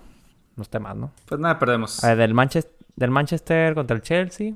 no 0.57 0.63
está 0.63 0.79
mal, 0.79 1.01
¿no? 1.01 1.13
Pues 1.27 1.41
nada, 1.41 1.59
perdemos. 1.59 2.05
A 2.05 2.09
ver, 2.09 2.19
del 2.19 2.35
Manchester, 2.35 2.77
del 2.95 3.11
Manchester 3.11 3.75
contra 3.75 3.97
el 3.97 4.03
Chelsea. 4.03 4.55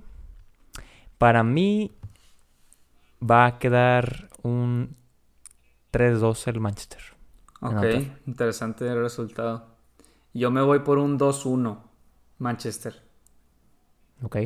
Para 1.19 1.43
mí 1.43 1.97
va 3.23 3.47
a 3.47 3.59
quedar 3.59 4.29
un 4.43 4.97
3-2 5.93 6.49
el 6.49 6.61
Manchester. 6.61 7.01
Ok, 7.61 7.85
interesante 8.27 8.87
el 8.87 9.01
resultado. 9.01 9.75
Yo 10.35 10.51
me 10.51 10.61
voy 10.61 10.81
por 10.81 10.99
un 10.99 11.19
2-1 11.19 11.79
Manchester. 12.39 13.03
Ok. 14.23 14.37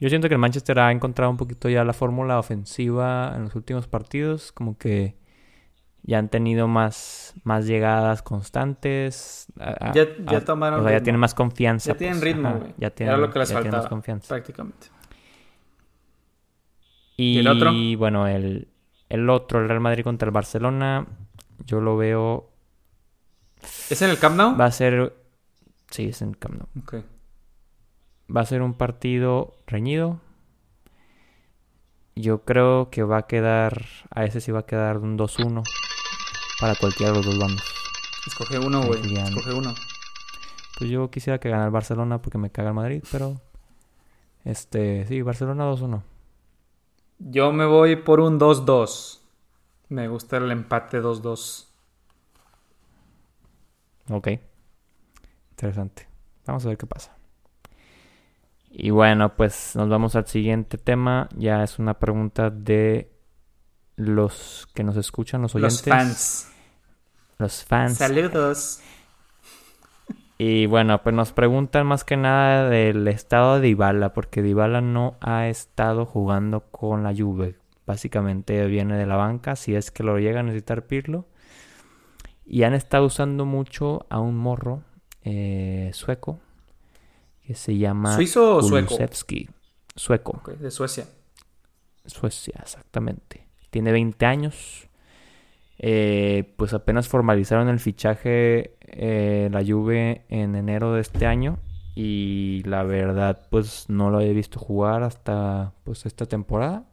Yo 0.00 0.08
siento 0.08 0.28
que 0.28 0.34
el 0.34 0.40
Manchester 0.40 0.78
ha 0.78 0.90
encontrado 0.90 1.30
un 1.30 1.36
poquito 1.36 1.68
ya 1.68 1.84
la 1.84 1.92
fórmula 1.92 2.38
ofensiva 2.38 3.34
en 3.36 3.44
los 3.44 3.54
últimos 3.54 3.86
partidos, 3.86 4.50
como 4.50 4.78
que 4.78 5.14
ya 6.02 6.18
han 6.18 6.30
tenido 6.30 6.66
más, 6.68 7.34
más 7.44 7.66
llegadas 7.66 8.22
constantes. 8.22 9.46
ya, 9.94 10.44
tomaron. 10.44 10.80
O 10.80 10.82
sea, 10.84 10.92
ya 10.98 11.02
tienen 11.02 11.20
más 11.20 11.34
confianza. 11.34 11.92
Ya 11.92 11.98
tienen 11.98 12.18
pues, 12.18 12.32
ritmo, 12.34 12.54
güey. 12.54 12.74
Ya 12.78 12.90
tienen, 12.90 13.14
Era 13.14 13.20
lo 13.20 13.30
que 13.30 13.38
les 13.40 13.52
faltaba. 13.52 13.88
confianza. 13.88 14.28
Prácticamente. 14.28 14.88
¿Y, 17.16 17.34
¿Y 17.34 17.38
el 17.40 17.48
otro? 17.48 17.70
Bueno, 17.98 18.26
el, 18.26 18.68
el 19.10 19.28
otro, 19.28 19.60
el 19.60 19.68
Real 19.68 19.80
Madrid 19.80 20.02
contra 20.02 20.26
el 20.26 20.32
Barcelona, 20.32 21.06
yo 21.66 21.82
lo 21.82 21.98
veo. 21.98 22.50
¿Es 23.90 24.00
en 24.00 24.08
el 24.08 24.18
Camp 24.18 24.36
Nou? 24.36 24.56
Va 24.56 24.64
a 24.64 24.70
ser. 24.70 25.14
Sí, 25.90 26.06
es 26.08 26.22
en 26.22 26.30
el 26.30 26.38
Camp 26.38 26.54
Nou. 26.54 26.68
Ok. 26.82 27.04
Va 28.34 28.42
a 28.42 28.46
ser 28.46 28.62
un 28.62 28.74
partido 28.74 29.56
reñido. 29.66 30.20
Yo 32.14 32.44
creo 32.44 32.90
que 32.90 33.02
va 33.02 33.18
a 33.18 33.26
quedar. 33.26 33.86
A 34.10 34.24
ese 34.24 34.40
sí 34.40 34.52
va 34.52 34.60
a 34.60 34.66
quedar 34.66 34.98
un 34.98 35.18
2-1 35.18 35.64
para 36.60 36.74
cualquiera 36.76 37.12
de 37.12 37.18
los 37.18 37.26
dos 37.26 37.38
bandos. 37.38 37.64
Escoge 38.26 38.58
uno, 38.58 38.82
güey. 38.82 39.00
Escoge 39.14 39.54
uno. 39.54 39.74
Pues 40.78 40.90
yo 40.90 41.10
quisiera 41.10 41.40
que 41.40 41.50
gane 41.50 41.64
el 41.64 41.70
Barcelona 41.70 42.22
porque 42.22 42.38
me 42.38 42.50
caga 42.50 42.68
el 42.68 42.74
Madrid, 42.74 43.02
pero. 43.10 43.40
Este. 44.44 45.06
Sí, 45.06 45.22
Barcelona 45.22 45.64
2-1. 45.70 46.02
Yo 47.18 47.52
me 47.52 47.66
voy 47.66 47.96
por 47.96 48.20
un 48.20 48.38
2-2. 48.38 49.20
Me 49.88 50.08
gusta 50.08 50.36
el 50.36 50.50
empate 50.52 51.02
2-2. 51.02 51.66
Ok. 54.10 54.28
Interesante. 55.50 56.08
Vamos 56.46 56.64
a 56.64 56.68
ver 56.68 56.78
qué 56.78 56.86
pasa. 56.86 57.19
Y 58.70 58.90
bueno, 58.90 59.34
pues 59.36 59.74
nos 59.74 59.88
vamos 59.88 60.14
al 60.14 60.26
siguiente 60.26 60.78
tema. 60.78 61.28
Ya 61.36 61.64
es 61.64 61.78
una 61.78 61.98
pregunta 61.98 62.50
de 62.50 63.10
los 63.96 64.68
que 64.74 64.84
nos 64.84 64.96
escuchan, 64.96 65.42
los 65.42 65.54
oyentes. 65.56 65.86
Los 65.86 65.96
fans. 65.96 66.52
Los 67.38 67.64
fans. 67.64 67.98
Saludos. 67.98 68.80
Y 70.38 70.66
bueno, 70.66 71.02
pues 71.02 71.14
nos 71.14 71.32
preguntan 71.32 71.86
más 71.86 72.04
que 72.04 72.16
nada 72.16 72.70
del 72.70 73.06
estado 73.08 73.56
de 73.56 73.68
Dybala, 73.68 74.14
porque 74.14 74.40
Dybala 74.40 74.80
no 74.80 75.16
ha 75.20 75.48
estado 75.48 76.06
jugando 76.06 76.60
con 76.70 77.02
la 77.02 77.14
Juve. 77.14 77.56
básicamente 77.86 78.64
viene 78.66 78.96
de 78.96 79.04
la 79.04 79.16
banca, 79.16 79.56
si 79.56 79.74
es 79.74 79.90
que 79.90 80.04
lo 80.04 80.18
llega 80.18 80.40
a 80.40 80.44
necesitar 80.44 80.86
Pirlo. 80.86 81.26
Y 82.46 82.62
han 82.62 82.74
estado 82.74 83.04
usando 83.06 83.44
mucho 83.44 84.06
a 84.08 84.20
un 84.20 84.36
morro 84.36 84.82
eh, 85.24 85.90
sueco 85.92 86.40
que 87.50 87.56
se 87.56 87.76
llama 87.76 88.14
¿Suizo 88.14 88.58
o 88.58 88.62
sueco? 88.62 88.96
Sueco. 89.96 90.40
de 90.56 90.70
Suecia. 90.70 91.04
Suecia, 92.06 92.60
exactamente. 92.62 93.48
Tiene 93.70 93.90
20 93.90 94.24
años. 94.24 94.88
Eh, 95.80 96.54
pues 96.56 96.74
apenas 96.74 97.08
formalizaron 97.08 97.68
el 97.68 97.80
fichaje 97.80 98.76
eh, 98.82 99.48
la 99.50 99.64
Juve 99.64 100.26
en 100.28 100.54
enero 100.54 100.92
de 100.92 101.00
este 101.00 101.26
año 101.26 101.58
y 101.96 102.62
la 102.66 102.84
verdad 102.84 103.48
pues 103.50 103.86
no 103.88 104.10
lo 104.10 104.20
he 104.20 104.32
visto 104.32 104.60
jugar 104.60 105.02
hasta 105.02 105.72
pues 105.82 106.06
esta 106.06 106.26
temporada 106.26 106.84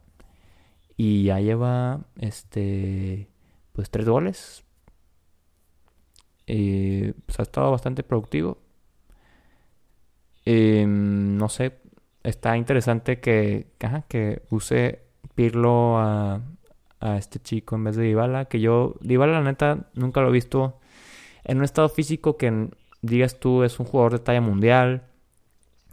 y 0.96 1.22
ya 1.24 1.38
lleva 1.38 2.00
este 2.18 3.28
pues 3.74 3.90
tres 3.90 4.08
goles 4.08 4.64
eh, 6.48 7.12
pues 7.26 7.38
ha 7.38 7.42
estado 7.42 7.70
bastante 7.70 8.02
productivo 8.02 8.58
em, 10.48 11.36
no 11.36 11.48
sé 11.48 11.78
está 12.22 12.56
interesante 12.56 13.20
que 13.20 13.66
que 14.08 14.42
use 14.50 15.00
Pirlo 15.34 15.98
a, 15.98 16.40
a 17.00 17.16
este 17.16 17.38
chico 17.38 17.76
en 17.76 17.84
vez 17.84 17.96
de 17.96 18.04
Dybala, 18.04 18.46
que 18.46 18.60
yo, 18.60 18.94
Dybala 19.00 19.34
la 19.34 19.42
neta 19.42 19.90
nunca 19.94 20.20
lo 20.20 20.28
he 20.28 20.32
visto 20.32 20.80
en 21.44 21.58
un 21.58 21.64
estado 21.64 21.88
físico 21.88 22.36
que 22.36 22.70
digas 23.02 23.38
tú 23.38 23.62
es 23.62 23.78
un 23.78 23.86
jugador 23.86 24.12
de 24.12 24.18
talla 24.20 24.40
mundial, 24.40 25.04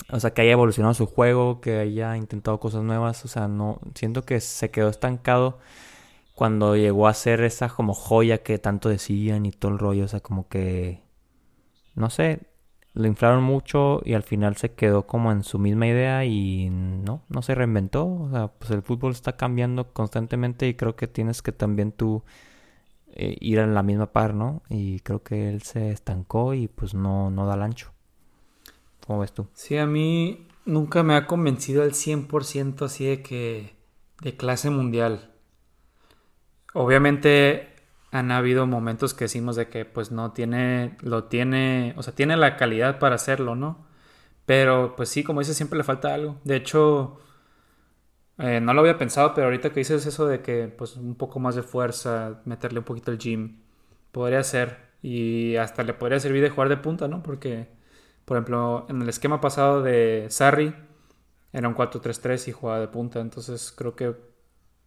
o 0.10 0.20
sea, 0.20 0.34
que 0.34 0.42
haya 0.42 0.54
evolucionado 0.54 0.94
su 0.94 1.06
juego, 1.06 1.62
que 1.62 1.78
haya 1.80 2.18
intentado 2.18 2.60
cosas 2.60 2.84
nuevas, 2.84 3.24
o 3.26 3.28
sea, 3.28 3.48
no, 3.48 3.80
siento 3.94 4.26
que 4.26 4.42
se 4.42 4.72
quedó 4.72 4.90
estancado 4.90 5.60
cuando 6.34 6.76
llegó 6.76 7.08
a 7.08 7.14
ser 7.14 7.42
esa 7.42 7.70
como 7.70 7.94
joya 7.94 8.40
que 8.40 8.60
tanto 8.60 8.90
decían 8.90 9.46
y 9.46 9.52
todo 9.52 9.72
el 9.74 9.80
rollo, 9.80 10.06
o 10.06 10.08
sea, 10.08 10.22
como 10.22 10.48
que, 10.48 11.02
no 11.96 12.10
sé, 12.10 12.42
lo 12.96 13.08
inflaron 13.08 13.44
mucho 13.44 14.02
y 14.06 14.14
al 14.14 14.24
final 14.24 14.56
se 14.56 14.72
quedó 14.72 15.06
como 15.06 15.32
en 15.34 15.44
su 15.44 15.60
misma 15.60 15.86
idea 15.86 16.24
y 16.24 16.70
no, 16.70 17.22
no 17.28 17.42
se 17.42 17.54
reinventó. 17.54 18.08
O 18.08 18.30
sea, 18.32 18.48
pues 18.48 18.72
el 18.72 18.82
fútbol 18.82 19.12
está 19.12 19.36
cambiando 19.36 19.92
constantemente 19.92 20.68
y 20.68 20.76
creo 20.76 20.96
que 20.96 21.08
tienes 21.08 21.42
que 21.42 21.52
también 21.52 21.92
tú 21.92 22.24
eh, 23.14 23.36
ir 23.42 23.60
a 23.60 23.68
la 23.68 23.84
misma 23.84 24.14
par, 24.14 24.34
¿no? 24.34 24.64
Y 24.70 25.02
creo 25.02 25.24
que 25.24 25.50
él 25.50 25.62
se 25.62 25.92
estancó 25.92 26.54
y 26.54 26.70
pues 26.70 26.94
no, 26.94 27.30
no 27.30 27.46
da 27.46 27.56
el 27.56 27.64
ancho. 27.64 27.92
¿Cómo 29.06 29.20
ves 29.20 29.34
tú? 29.34 29.46
Sí, 29.54 29.78
a 29.78 29.86
mí 29.86 30.48
nunca 30.64 31.04
me 31.04 31.16
ha 31.16 31.28
convencido 31.28 31.84
al 31.84 31.92
100% 31.92 32.86
así 32.86 33.06
de 33.06 33.22
que 33.22 33.76
de 34.22 34.38
clase 34.38 34.70
mundial. 34.70 35.34
Obviamente 36.74 37.75
han 38.16 38.32
habido 38.32 38.66
momentos 38.66 39.14
que 39.14 39.26
decimos 39.26 39.56
de 39.58 39.68
que 39.70 39.86
pues 39.86 40.12
no 40.12 40.32
tiene, 40.32 40.98
lo 41.02 41.26
tiene, 41.26 41.94
o 41.98 42.04
sea, 42.04 42.16
tiene 42.16 42.38
la 42.38 42.56
calidad 42.58 43.00
para 43.00 43.16
hacerlo, 43.16 43.56
¿no? 43.56 43.86
Pero 44.46 44.96
pues 44.96 45.10
sí, 45.10 45.24
como 45.24 45.42
dices, 45.42 45.58
siempre 45.58 45.78
le 45.78 45.84
falta 45.84 46.14
algo. 46.14 46.38
De 46.46 46.56
hecho, 46.56 47.20
eh, 48.38 48.60
no 48.62 48.74
lo 48.74 48.82
había 48.82 48.98
pensado, 48.98 49.34
pero 49.34 49.48
ahorita 49.48 49.72
que 49.72 49.80
dices 49.82 50.06
eso 50.06 50.28
de 50.28 50.42
que 50.42 50.68
pues 50.68 50.96
un 50.98 51.16
poco 51.16 51.40
más 51.40 51.56
de 51.56 51.64
fuerza, 51.64 52.42
meterle 52.46 52.80
un 52.80 52.86
poquito 52.86 53.12
el 53.12 53.18
gym, 53.18 53.62
podría 54.12 54.44
ser. 54.44 54.78
Y 55.02 55.56
hasta 55.58 55.84
le 55.84 55.94
podría 55.94 56.20
servir 56.20 56.42
de 56.42 56.50
jugar 56.50 56.70
de 56.70 56.78
punta, 56.78 57.08
¿no? 57.08 57.24
Porque, 57.24 57.70
por 58.26 58.38
ejemplo, 58.38 58.86
en 58.90 59.02
el 59.02 59.10
esquema 59.10 59.42
pasado 59.42 59.82
de 59.84 60.28
Sarri, 60.30 60.74
era 61.54 61.68
un 61.68 61.76
4-3-3 61.76 62.50
y 62.50 62.52
jugaba 62.54 62.80
de 62.80 62.88
punta. 62.88 63.20
Entonces 63.22 63.74
creo 63.76 63.96
que 63.96 64.16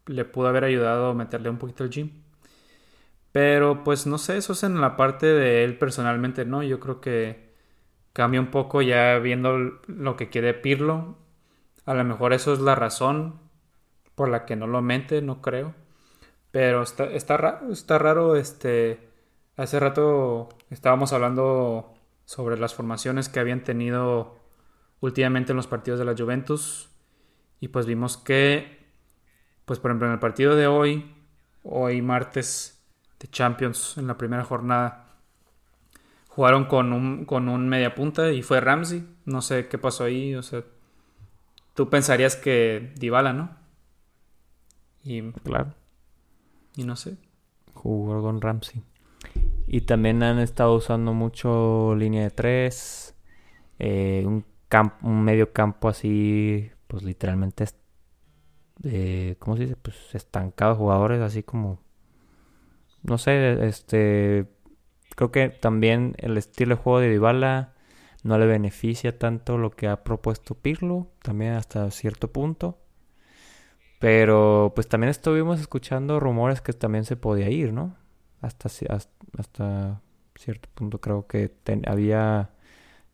le 0.07 0.25
pudo 0.25 0.49
haber 0.49 0.65
ayudado 0.65 1.15
meterle 1.15 1.51
un 1.51 1.59
poquito 1.59 1.85
el 1.85 1.91
gym. 1.91 2.11
Pero 3.33 3.85
pues 3.85 4.07
no 4.07 4.19
sé, 4.19 4.37
eso 4.37 4.53
es 4.53 4.63
en 4.63 4.81
la 4.81 4.97
parte 4.97 5.27
de 5.27 5.65
él 5.65 5.79
personalmente, 5.79 6.45
¿no? 6.45 6.63
Yo 6.63 6.81
creo 6.81 7.01
que 7.01 7.55
cambia 8.13 8.41
un 8.41 8.51
poco 8.51 8.83
ya 8.83 9.19
viendo 9.19 9.59
lo 9.87 10.17
que 10.17 10.29
quiere 10.31 10.55
Pirlo. 10.55 11.19
A 11.85 11.95
lo 11.95 12.05
mejor 12.05 12.33
eso 12.33 12.53
es 12.53 12.61
la 12.61 12.75
razón 12.75 13.41
por 14.15 14.29
la 14.29 14.45
que 14.45 14.57
no 14.57 14.67
lo 14.67 14.83
mente, 14.83 15.23
no 15.23 15.41
creo. 15.43 15.75
Pero 16.51 16.83
está, 16.83 17.05
está 17.05 17.37
raro, 17.37 17.73
está 17.73 17.99
raro, 17.99 18.37
este... 18.37 19.09
Hace 19.57 19.81
rato 19.81 20.51
estábamos 20.71 21.13
hablando 21.13 21.95
sobre 22.25 22.57
las 22.59 22.75
formaciones 22.75 23.29
que 23.29 23.41
habían 23.41 23.65
tenido 23.65 24.39
últimamente 25.01 25.53
en 25.53 25.57
los 25.57 25.67
partidos 25.67 25.99
de 25.99 26.05
la 26.05 26.15
Juventus. 26.17 26.91
Y 27.59 27.69
pues 27.69 27.85
vimos 27.87 28.17
que, 28.17 28.87
pues 29.65 29.81
por 29.81 29.91
ejemplo 29.91 30.07
en 30.07 30.15
el 30.15 30.21
partido 30.21 30.55
de 30.55 30.69
hoy, 30.69 31.13
hoy 31.65 32.03
martes 32.03 32.78
de 33.19 33.29
Champions 33.29 33.99
en 33.99 34.07
la 34.07 34.17
primera 34.17 34.45
jornada. 34.45 35.17
Jugaron 36.29 36.67
con 36.67 36.93
un, 36.93 37.25
con 37.25 37.49
un 37.49 37.69
media 37.69 37.95
punta 37.95 38.31
y 38.31 38.43
fue 38.43 38.61
Ramsey. 38.61 39.05
No 39.25 39.43
sé 39.43 39.69
qué 39.69 39.77
pasó 39.79 40.05
ahí. 40.05 40.35
O 40.35 40.43
sea, 40.43 40.63
tú 41.75 41.91
pensarías 41.91 42.37
que 42.37 42.93
Dybala, 42.97 43.33
¿no? 43.33 43.57
Y, 45.03 45.33
claro. 45.33 45.75
Y 46.77 46.85
no 46.85 46.95
sé. 46.97 47.17
Jugó 47.75 48.23
con 48.23 48.41
Ramsey. 48.41 48.83
Y 49.67 49.83
también 49.83 50.23
han 50.23 50.39
estado 50.39 50.75
usando 50.75 51.13
mucho 51.13 51.95
línea 51.97 52.23
de 52.23 52.31
tres. 52.31 53.17
Eh, 53.79 54.25
un, 54.27 54.45
un 55.03 55.25
medio 55.25 55.53
campo 55.53 55.89
así, 55.89 56.71
pues 56.87 57.03
literalmente, 57.03 57.65
eh, 58.85 59.37
¿cómo 59.39 59.57
se 59.57 59.65
dice? 59.65 59.77
Pues 59.77 60.15
estancado 60.15 60.75
jugadores, 60.77 61.21
así 61.21 61.43
como 61.43 61.81
no 63.03 63.19
sé, 63.19 63.67
este 63.67 64.47
creo 65.17 65.33
que 65.33 65.49
también 65.49 66.15
el 66.19 66.37
estilo 66.37 66.77
de 66.77 66.83
juego 66.83 67.01
de 67.01 67.11
Dybala 67.11 67.75
no 68.23 68.39
le 68.39 68.47
beneficia 68.47 69.19
tanto 69.19 69.59
lo 69.59 69.71
que 69.71 69.89
ha 69.89 70.05
propuesto 70.05 70.55
Pirlo, 70.55 71.09
también 71.23 71.55
hasta 71.55 71.91
cierto 71.91 72.33
punto. 72.33 72.79
Pero 73.99 74.73
pues 74.75 74.89
también 74.89 75.11
estuvimos 75.11 75.61
escuchando 75.61 76.21
rumores 76.21 76.61
que 76.61 76.73
también 76.73 77.05
se 77.05 77.17
podía 77.17 77.51
ir, 77.51 77.73
¿no? 77.73 77.97
Hasta, 78.41 78.69
hasta, 79.37 80.01
cierto 80.37 80.69
punto 80.73 81.01
creo 81.01 81.27
que 81.27 81.53
había 81.87 82.51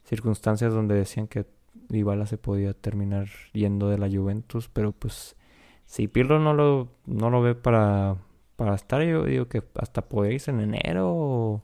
circunstancias 0.04 0.74
donde 0.74 0.94
decían 0.94 1.26
que 1.26 1.46
Dybala 1.88 2.26
se 2.26 2.36
podía 2.36 2.74
terminar 2.74 3.28
yendo 3.54 3.88
de 3.88 3.96
la 3.96 4.10
Juventus, 4.10 4.68
pero 4.68 4.92
pues 4.92 5.36
si 5.86 6.06
Pirlo 6.06 6.38
no 6.38 6.52
lo, 6.52 6.88
no 7.06 7.30
lo 7.30 7.40
ve 7.40 7.54
para 7.54 8.16
para 8.56 8.74
estar, 8.74 9.02
yo 9.02 9.24
digo 9.24 9.46
que 9.46 9.62
hasta 9.76 10.02
puede 10.02 10.34
irse 10.34 10.50
en 10.50 10.60
enero 10.60 11.10
o, 11.12 11.62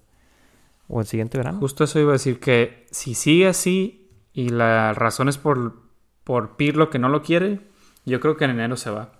el 1.00 1.06
siguiente 1.06 1.38
verano. 1.38 1.58
Justo 1.60 1.84
eso 1.84 2.00
iba 2.00 2.10
a 2.10 2.14
decir 2.14 2.40
que 2.40 2.86
si 2.90 3.14
sigue 3.14 3.46
así 3.46 4.08
y 4.32 4.48
la 4.48 4.92
razón 4.92 5.28
es 5.28 5.38
por, 5.38 5.82
por 6.24 6.56
Pirlo 6.56 6.90
que 6.90 6.98
no 6.98 7.08
lo 7.08 7.22
quiere, 7.22 7.60
yo 8.04 8.20
creo 8.20 8.36
que 8.36 8.44
en 8.44 8.52
enero 8.52 8.76
se 8.76 8.90
va. 8.90 9.12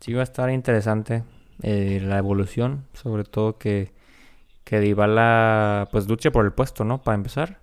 Sí, 0.00 0.12
va 0.12 0.20
a 0.20 0.24
estar 0.24 0.50
interesante 0.50 1.24
eh, 1.62 2.00
la 2.02 2.18
evolución, 2.18 2.86
sobre 2.92 3.24
todo 3.24 3.58
que, 3.58 3.92
que 4.64 4.80
Dybala 4.80 5.88
pues 5.90 6.08
luche 6.08 6.30
por 6.30 6.44
el 6.44 6.52
puesto, 6.52 6.84
¿no? 6.84 7.02
Para 7.02 7.16
empezar, 7.16 7.60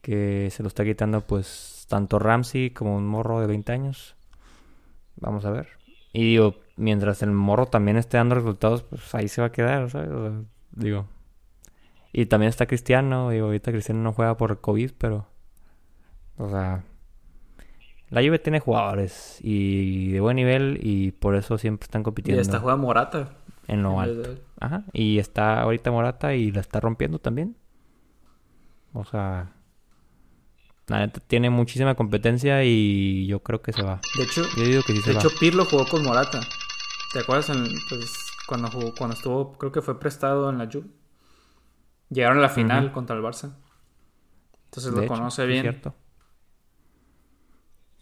que 0.00 0.48
se 0.50 0.62
lo 0.62 0.68
está 0.68 0.84
quitando 0.84 1.20
pues 1.20 1.86
tanto 1.88 2.18
Ramsey 2.18 2.70
como 2.70 2.96
un 2.96 3.06
morro 3.06 3.40
de 3.40 3.46
20 3.46 3.72
años. 3.72 4.16
Vamos 5.16 5.44
a 5.44 5.50
ver. 5.50 5.77
Y 6.18 6.24
digo, 6.24 6.56
mientras 6.74 7.22
el 7.22 7.30
morro 7.30 7.66
también 7.66 7.96
esté 7.96 8.16
dando 8.16 8.34
resultados, 8.34 8.82
pues 8.82 9.14
ahí 9.14 9.28
se 9.28 9.40
va 9.40 9.46
a 9.46 9.52
quedar, 9.52 9.88
¿sabes? 9.88 10.10
digo. 10.72 11.06
Y 12.12 12.26
también 12.26 12.48
está 12.48 12.66
Cristiano, 12.66 13.30
digo, 13.30 13.46
ahorita 13.46 13.70
Cristiano 13.70 14.02
no 14.02 14.12
juega 14.12 14.36
por 14.36 14.60
COVID, 14.60 14.90
pero. 14.98 15.28
O 16.36 16.50
sea. 16.50 16.82
La 18.10 18.20
Juve 18.20 18.40
tiene 18.40 18.58
jugadores 18.58 19.38
y 19.42 20.10
de 20.10 20.18
buen 20.18 20.34
nivel 20.34 20.80
y 20.82 21.12
por 21.12 21.36
eso 21.36 21.56
siempre 21.56 21.84
están 21.84 22.02
compitiendo. 22.02 22.40
Y 22.40 22.42
está 22.42 22.58
juega 22.58 22.76
Morata. 22.76 23.36
En 23.68 23.84
lo 23.84 24.00
alto. 24.00 24.40
Ajá. 24.58 24.82
Y 24.92 25.20
está 25.20 25.60
ahorita 25.60 25.92
Morata 25.92 26.34
y 26.34 26.50
la 26.50 26.58
está 26.58 26.80
rompiendo 26.80 27.20
también. 27.20 27.54
O 28.92 29.04
sea, 29.04 29.52
la 30.88 31.00
neta 31.00 31.20
tiene 31.20 31.50
muchísima 31.50 31.94
competencia 31.94 32.64
y 32.64 33.26
yo 33.26 33.42
creo 33.42 33.60
que 33.60 33.72
se 33.72 33.82
va. 33.82 34.00
De 34.16 34.24
hecho, 34.24 34.42
yo 34.56 34.64
digo 34.64 34.82
que 34.82 34.94
sí 34.94 35.02
se 35.02 35.12
de 35.12 35.18
hecho 35.18 35.28
Pirlo 35.38 35.64
jugó 35.66 35.86
con 35.86 36.02
Morata. 36.02 36.40
¿Te 37.12 37.20
acuerdas 37.20 37.50
pues, 37.88 38.32
cuando 38.46 38.70
jugó, 38.70 38.94
cuando 38.96 39.14
estuvo, 39.14 39.52
creo 39.52 39.70
que 39.70 39.82
fue 39.82 40.00
prestado 40.00 40.48
en 40.50 40.58
la 40.58 40.66
Juve? 40.66 40.86
Llegaron 42.08 42.38
a 42.38 42.40
la 42.40 42.48
final 42.48 42.90
contra 42.92 43.14
el 43.14 43.22
Barça. 43.22 43.54
Entonces 44.64 44.92
lo 44.92 45.06
conoce 45.06 45.44
bien. 45.46 45.62
cierto. 45.62 45.94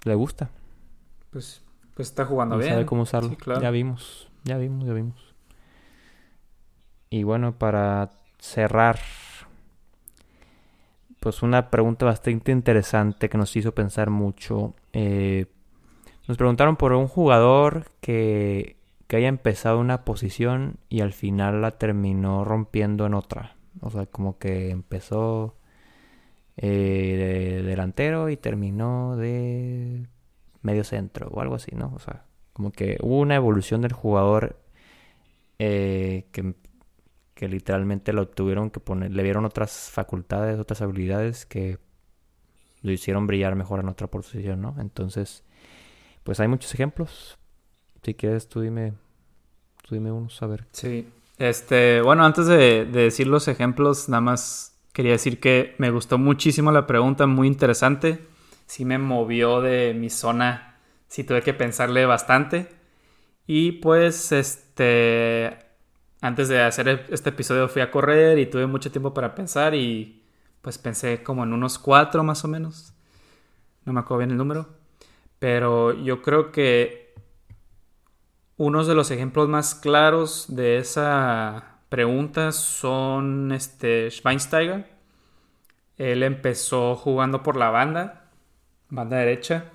Le 0.05 0.15
gusta. 0.15 0.51
Pues, 1.31 1.63
pues 1.95 2.09
está 2.09 2.25
jugando 2.25 2.57
bien. 2.57 2.71
Sabe 2.71 2.87
cómo 2.87 3.03
usarlo. 3.03 3.37
Ya 3.61 3.71
vimos, 3.71 4.29
ya 4.45 4.59
vimos, 4.59 4.87
ya 4.87 4.93
vimos. 4.93 5.35
Y 7.11 7.25
bueno, 7.25 7.59
para 7.59 8.11
cerrar 8.39 9.01
pues 11.21 11.43
una 11.43 11.71
pregunta 11.71 12.07
bastante 12.07 12.53
interesante 12.53 13.29
que 13.29 13.39
nos 13.39 13.55
hizo 13.57 13.75
pensar 13.75 14.11
mucho. 14.11 14.75
Eh, 14.93 15.47
Nos 16.29 16.37
preguntaron 16.39 16.77
por 16.77 16.93
un 16.93 17.09
jugador 17.09 17.87
que, 18.01 18.77
que 19.07 19.17
haya 19.17 19.29
empezado 19.29 19.79
una 19.81 20.05
posición 20.05 20.79
y 20.89 21.01
al 21.01 21.13
final 21.13 21.63
la 21.63 21.73
terminó 21.79 22.45
rompiendo 22.45 23.07
en 23.07 23.15
otra. 23.15 23.57
O 23.81 23.91
sea, 23.91 24.07
como 24.07 24.39
que 24.39 24.71
empezó 24.71 25.57
eh, 26.57 27.61
de 27.63 27.63
delantero 27.63 28.31
y 28.31 28.37
terminó 28.37 29.17
de 29.17 30.07
medio 30.63 30.85
centro 30.85 31.29
o 31.29 31.41
algo 31.41 31.55
así, 31.57 31.73
¿no? 31.75 31.93
O 31.95 31.99
sea, 31.99 32.25
como 32.53 32.73
que 32.73 32.99
hubo 33.03 33.21
una 33.21 33.37
evolución 33.37 33.83
del 33.83 33.93
jugador 33.93 34.59
eh, 35.59 36.27
que, 36.33 36.55
que 37.37 37.49
literalmente 37.49 38.15
lo 38.15 38.27
tuvieron 38.29 38.71
que 38.71 38.81
poner, 38.81 39.13
le 39.13 39.23
dieron 39.23 39.45
otras 39.45 39.91
facultades, 39.93 40.59
otras 40.59 40.81
habilidades 40.81 41.45
que 41.45 41.79
lo 42.81 42.93
hicieron 42.93 43.27
brillar 43.27 43.55
mejor 43.57 43.81
en 43.81 43.91
otra 43.91 44.07
posición, 44.07 44.63
¿no? 44.63 44.75
Entonces, 44.79 45.45
pues 46.25 46.41
hay 46.41 46.49
muchos 46.49 46.73
ejemplos. 46.73 47.37
Si 48.03 48.15
quieres, 48.15 48.49
tú 48.49 48.63
dime, 48.63 48.95
tú 49.87 49.97
dime 49.97 50.11
unos, 50.13 50.43
a 50.43 50.47
ver. 50.47 50.65
Sí. 50.73 51.11
Este, 51.37 52.01
bueno, 52.01 52.25
antes 52.25 52.47
de, 52.47 52.87
de 52.87 53.03
decir 53.03 53.27
los 53.27 53.49
ejemplos, 53.49 54.09
nada 54.09 54.23
más 54.23 54.79
quería 54.95 55.13
decir 55.13 55.39
que 55.39 55.75
me 55.77 55.91
gustó 55.91 56.17
muchísimo 56.17 56.73
la 56.73 56.87
pregunta, 56.87 57.27
muy 57.27 57.49
interesante. 57.49 58.27
Sí 58.65 58.87
me 58.87 58.97
movió 58.97 59.61
de 59.61 59.93
mi 59.93 60.09
zona, 60.09 60.79
sí 61.07 61.23
tuve 61.23 61.43
que 61.43 61.53
pensarle 61.53 62.07
bastante. 62.07 62.69
Y 63.47 63.73
pues, 63.73 64.33
este, 64.33 65.66
antes 66.27 66.49
de 66.49 66.61
hacer 66.61 67.07
este 67.11 67.31
episodio 67.31 67.69
fui 67.69 67.83
a 67.83 67.91
correr 67.91 68.39
y 68.39 68.47
tuve 68.47 68.67
mucho 68.67 68.91
tiempo 68.91 69.15
para 69.15 69.35
pensar 69.35 69.75
y 69.75 70.25
pues 70.61 70.77
pensé 70.77 71.23
como 71.23 71.45
en 71.45 71.53
unos 71.53 71.79
cuatro 71.79 72.25
más 72.25 72.45
o 72.45 72.49
menos. 72.49 72.93
No 73.85 73.93
me 73.93 74.01
acuerdo 74.01 74.19
bien 74.19 74.33
el 74.33 74.37
número. 74.37 74.69
Pero 75.39 75.93
yo 75.93 76.23
creo 76.23 76.51
que 76.51 77.15
unos 78.57 78.89
de 78.89 78.97
los 78.97 79.13
ejemplos 79.13 79.49
más 79.49 79.77
claros 79.77 80.47
de 80.49 80.79
esa 80.79 81.79
pregunta 81.89 82.51
son 82.51 83.53
este 83.53 84.11
Schweinsteiger. 84.11 84.91
Él 85.97 86.25
empezó 86.25 86.97
jugando 86.97 87.45
por 87.45 87.57
la 87.57 87.71
banda, 87.71 88.31
banda 88.89 89.19
derecha, 89.19 89.71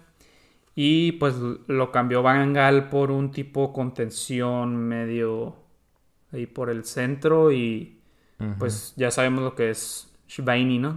y 0.76 1.14
pues 1.14 1.36
lo 1.68 1.92
cambió 1.92 2.22
Van 2.22 2.54
Gaal 2.54 2.90
por 2.90 3.12
un 3.12 3.32
tipo 3.32 3.72
contención 3.72 4.76
medio 4.76 5.61
ahí 6.32 6.46
por 6.46 6.70
el 6.70 6.86
centro 6.86 7.52
y 7.52 7.98
pues 8.58 8.94
ya 8.96 9.12
sabemos 9.12 9.44
lo 9.44 9.54
que 9.54 9.70
es 9.70 10.12
Schweini, 10.28 10.80
¿no? 10.80 10.96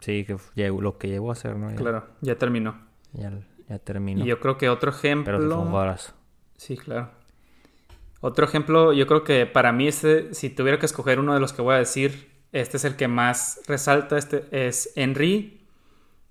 Sí, 0.00 0.24
que 0.24 0.36
lo 0.58 0.98
que 0.98 1.08
llegó 1.08 1.30
a 1.30 1.32
hacer, 1.32 1.56
¿no? 1.56 1.74
Claro, 1.74 2.06
ya 2.20 2.36
terminó. 2.36 2.78
Ya, 3.12 3.32
ya 3.68 3.78
terminó. 3.78 4.24
Y 4.24 4.28
yo 4.28 4.38
creo 4.38 4.56
que 4.56 4.68
otro 4.68 4.90
ejemplo. 4.90 5.38
Pero 5.38 5.50
fue 5.70 5.82
un 5.82 5.96
Sí, 6.56 6.76
claro. 6.76 7.10
Otro 8.20 8.44
ejemplo, 8.44 8.92
yo 8.92 9.06
creo 9.06 9.24
que 9.24 9.46
para 9.46 9.72
mí, 9.72 9.88
este, 9.88 10.34
si 10.34 10.50
tuviera 10.50 10.78
que 10.78 10.86
escoger 10.86 11.20
uno 11.20 11.34
de 11.34 11.40
los 11.40 11.52
que 11.52 11.62
voy 11.62 11.74
a 11.74 11.78
decir, 11.78 12.30
este 12.52 12.76
es 12.76 12.84
el 12.84 12.96
que 12.96 13.08
más 13.08 13.60
resalta, 13.66 14.18
este 14.18 14.46
es 14.50 14.92
Henry. 14.96 15.66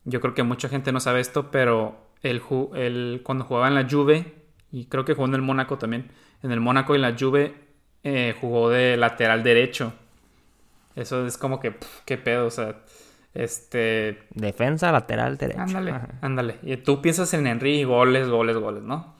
Yo 0.03 0.19
creo 0.21 0.33
que 0.33 0.43
mucha 0.43 0.69
gente 0.69 0.91
no 0.91 0.99
sabe 0.99 1.19
esto, 1.19 1.51
pero 1.51 1.97
él, 2.21 2.41
él 2.75 3.21
cuando 3.23 3.45
jugaba 3.45 3.67
en 3.67 3.75
la 3.75 3.87
Juve, 3.89 4.33
y 4.71 4.85
creo 4.85 5.05
que 5.05 5.13
jugó 5.13 5.27
en 5.27 5.35
el 5.35 5.41
Mónaco 5.41 5.77
también, 5.77 6.11
en 6.43 6.51
el 6.51 6.59
Mónaco 6.59 6.93
y 6.93 6.97
en 6.97 7.01
la 7.01 7.15
Juve 7.17 7.53
eh, 8.03 8.35
jugó 8.39 8.69
de 8.69 8.97
lateral 8.97 9.43
derecho. 9.43 9.93
Eso 10.95 11.25
es 11.27 11.37
como 11.37 11.59
que, 11.59 11.75
qué 12.05 12.17
pedo, 12.17 12.47
o 12.47 12.51
sea, 12.51 12.77
este... 13.33 14.23
Defensa 14.31 14.91
lateral 14.91 15.37
derecho. 15.37 15.61
Ándale, 15.61 15.93
ándale. 16.21 16.55
Y 16.63 16.77
tú 16.77 17.01
piensas 17.01 17.33
en 17.33 17.45
Henry, 17.45 17.83
goles, 17.83 18.27
goles, 18.29 18.57
goles, 18.57 18.83
¿no? 18.83 19.15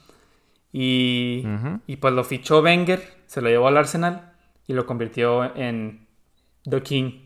Y, 0.73 1.45
y 1.87 1.95
pues 1.97 2.13
lo 2.13 2.23
fichó 2.23 2.61
Wenger, 2.61 3.01
se 3.25 3.41
lo 3.41 3.49
llevó 3.49 3.67
al 3.67 3.77
Arsenal 3.77 4.33
y 4.67 4.73
lo 4.73 4.85
convirtió 4.85 5.55
en 5.55 6.07
The 6.69 6.81
King. 6.81 7.25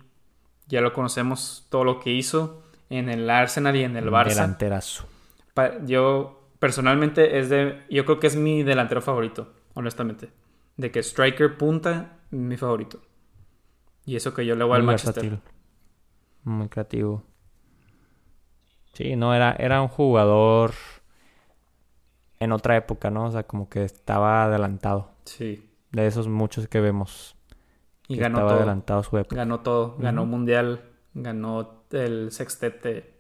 Ya 0.68 0.82
lo 0.82 0.94
conocemos 0.94 1.68
todo 1.70 1.84
lo 1.84 2.00
que 2.00 2.12
hizo 2.12 2.64
en 2.90 3.10
el 3.10 3.30
Arsenal 3.30 3.76
y 3.76 3.84
en 3.84 3.98
el 3.98 4.10
Barça. 4.10 4.30
Delanterazo. 4.30 5.06
Yo 5.86 6.50
personalmente 6.60 7.40
es 7.40 7.50
de, 7.50 7.82
yo 7.90 8.06
creo 8.06 8.20
que 8.20 8.28
es 8.28 8.36
mi 8.36 8.64
delantero 8.64 9.02
favorito, 9.02 9.52
honestamente. 9.74 10.32
De 10.78 10.92
que 10.92 11.00
striker 11.04 11.58
punta, 11.58 12.20
mi 12.32 12.58
favorito. 12.58 13.02
Y 14.06 14.16
eso 14.16 14.34
que 14.34 14.46
yo 14.46 14.56
le 14.56 14.64
voy 14.64 14.78
al 14.78 14.84
Manchester. 14.84 15.40
Muy 16.44 16.70
creativo. 16.70 17.24
Sí, 18.94 19.16
no, 19.16 19.34
era, 19.34 19.54
era 19.54 19.82
un 19.82 19.88
jugador 19.88 20.74
en 22.40 22.52
otra 22.52 22.76
época, 22.76 23.12
¿no? 23.12 23.26
O 23.26 23.32
sea, 23.32 23.44
como 23.44 23.70
que 23.70 23.84
estaba 23.84 24.46
adelantado. 24.46 25.12
Sí. 25.26 25.70
De 25.92 26.08
esos 26.08 26.28
muchos 26.28 26.68
que 26.68 26.82
vemos. 26.82 27.36
Y 28.08 28.18
ganó 28.18 28.38
estaba 28.38 28.50
todo. 28.50 28.58
adelantado 28.60 29.04
su 29.04 29.18
época. 29.18 29.36
Ganó 29.36 29.60
todo. 29.62 29.96
Ganó 29.98 30.26
mundial. 30.26 30.82
Ganó 31.14 31.84
el 31.92 32.32
sextete. 32.32 33.14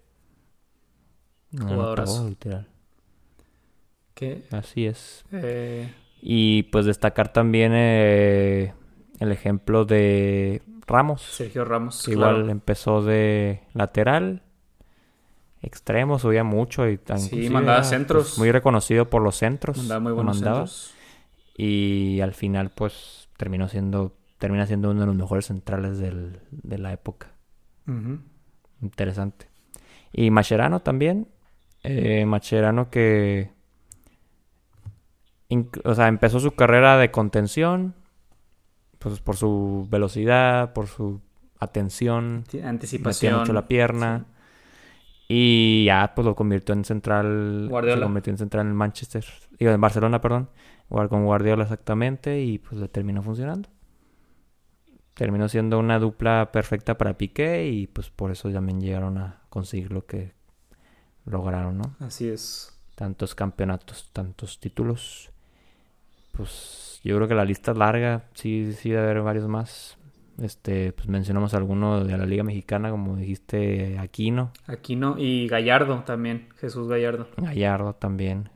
Jugadoras. 1.51 2.23
literal. 2.23 2.67
¿Qué? 4.13 4.45
Así 4.51 4.85
es. 4.85 5.23
Eh... 5.31 5.93
Y 6.21 6.63
pues 6.63 6.85
destacar 6.85 7.33
también 7.33 7.71
eh, 7.73 8.73
el 9.19 9.31
ejemplo 9.31 9.85
de 9.85 10.61
Ramos. 10.87 11.21
Sergio 11.21 11.65
Ramos. 11.65 12.07
igual 12.07 12.49
empezó 12.49 13.01
de 13.01 13.61
lateral, 13.73 14.43
extremo, 15.61 16.19
subía 16.19 16.43
mucho 16.43 16.87
y 16.87 16.97
tan 16.97 17.19
Sí, 17.19 17.49
mandaba 17.49 17.79
pues, 17.79 17.89
centros. 17.89 18.37
muy 18.37 18.51
reconocido 18.51 19.09
por 19.09 19.21
los 19.21 19.35
centros. 19.35 19.77
Mandaba 19.77 19.99
muy 19.99 20.11
buenos 20.13 20.37
centros. 20.39 20.93
Y 21.57 22.19
al 22.21 22.33
final, 22.33 22.71
pues, 22.71 23.29
terminó 23.37 23.67
siendo, 23.67 24.15
termina 24.37 24.65
siendo 24.65 24.91
uno 24.91 25.01
de 25.01 25.05
los 25.07 25.15
mejores 25.15 25.45
centrales 25.47 25.99
de 25.99 26.77
la 26.77 26.93
época. 26.93 27.31
Interesante. 28.81 29.47
Y 30.13 30.31
Macherano 30.31 30.81
también. 30.81 31.27
Eh, 31.83 32.25
Macherano 32.25 32.89
que 32.89 33.51
o 35.83 35.95
sea, 35.95 36.07
empezó 36.07 36.39
su 36.39 36.51
carrera 36.51 36.97
de 36.97 37.11
contención, 37.11 37.93
pues 38.99 39.19
por 39.19 39.35
su 39.35 39.87
velocidad, 39.89 40.73
por 40.73 40.87
su 40.87 41.21
atención, 41.59 42.43
anticipación, 42.63 43.39
mucho 43.39 43.53
la 43.53 43.67
pierna. 43.67 44.25
Y 45.27 45.85
ya 45.85 46.13
pues 46.13 46.25
lo 46.25 46.35
convirtió 46.35 46.73
en 46.73 46.83
central, 46.83 47.67
Guardiola. 47.69 48.01
lo 48.01 48.05
convirtió 48.07 48.31
en 48.31 48.37
central 48.37 48.67
en 48.67 48.75
Manchester, 48.75 49.25
digo, 49.57 49.71
en 49.71 49.79
Barcelona, 49.79 50.19
perdón, 50.19 50.49
con 50.89 51.25
Guardiola 51.25 51.63
exactamente 51.63 52.41
y 52.41 52.57
pues 52.57 52.79
le 52.79 52.87
terminó 52.89 53.21
funcionando. 53.23 53.69
Terminó 55.13 55.47
siendo 55.47 55.79
una 55.79 55.99
dupla 55.99 56.51
perfecta 56.51 56.97
para 56.97 57.17
Piqué 57.17 57.67
y 57.67 57.87
pues 57.87 58.09
por 58.09 58.31
eso 58.31 58.49
también 58.51 58.81
llegaron 58.81 59.17
a 59.17 59.41
conseguir 59.49 59.91
lo 59.91 60.05
que 60.05 60.33
lograron, 61.25 61.77
¿no? 61.77 61.95
Así 61.99 62.27
es. 62.27 62.77
Tantos 62.95 63.35
campeonatos, 63.35 64.09
tantos 64.11 64.59
títulos 64.59 65.30
pues 66.31 66.99
yo 67.03 67.15
creo 67.15 67.27
que 67.27 67.35
la 67.35 67.45
lista 67.45 67.71
es 67.71 67.77
larga, 67.77 68.25
sí, 68.33 68.73
sí 68.73 68.89
debe 68.89 69.03
haber 69.03 69.21
varios 69.21 69.47
más. 69.47 69.97
Este, 70.41 70.91
pues 70.93 71.07
mencionamos 71.07 71.53
alguno 71.53 72.03
de 72.03 72.17
la 72.17 72.25
Liga 72.25 72.43
Mexicana, 72.43 72.89
como 72.89 73.15
dijiste, 73.15 73.99
Aquino. 73.99 74.51
Aquino 74.65 75.15
y 75.17 75.47
Gallardo 75.47 76.03
también, 76.05 76.49
Jesús 76.57 76.87
Gallardo. 76.87 77.27
Gallardo 77.37 77.93
también. 77.93 78.49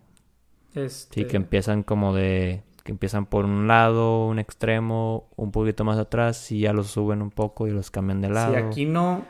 Este... 0.73 1.21
Sí, 1.21 1.27
que 1.27 1.37
empiezan 1.37 1.83
como 1.83 2.13
de 2.13 2.63
que 2.85 2.91
empiezan 2.91 3.25
por 3.25 3.45
un 3.45 3.67
lado, 3.67 4.27
un 4.27 4.37
extremo, 4.37 5.27
un 5.35 5.51
poquito 5.51 5.83
más 5.83 5.97
atrás 5.97 6.51
y 6.51 6.59
ya 6.59 6.71
los 6.71 6.85
suben 6.87 7.23
un 7.23 7.31
poco 7.31 7.67
y 7.67 7.71
los 7.71 7.89
cambian 7.89 8.21
de 8.21 8.29
lado. 8.29 8.53
Sí, 8.53 8.59
Aquino, 8.59 9.25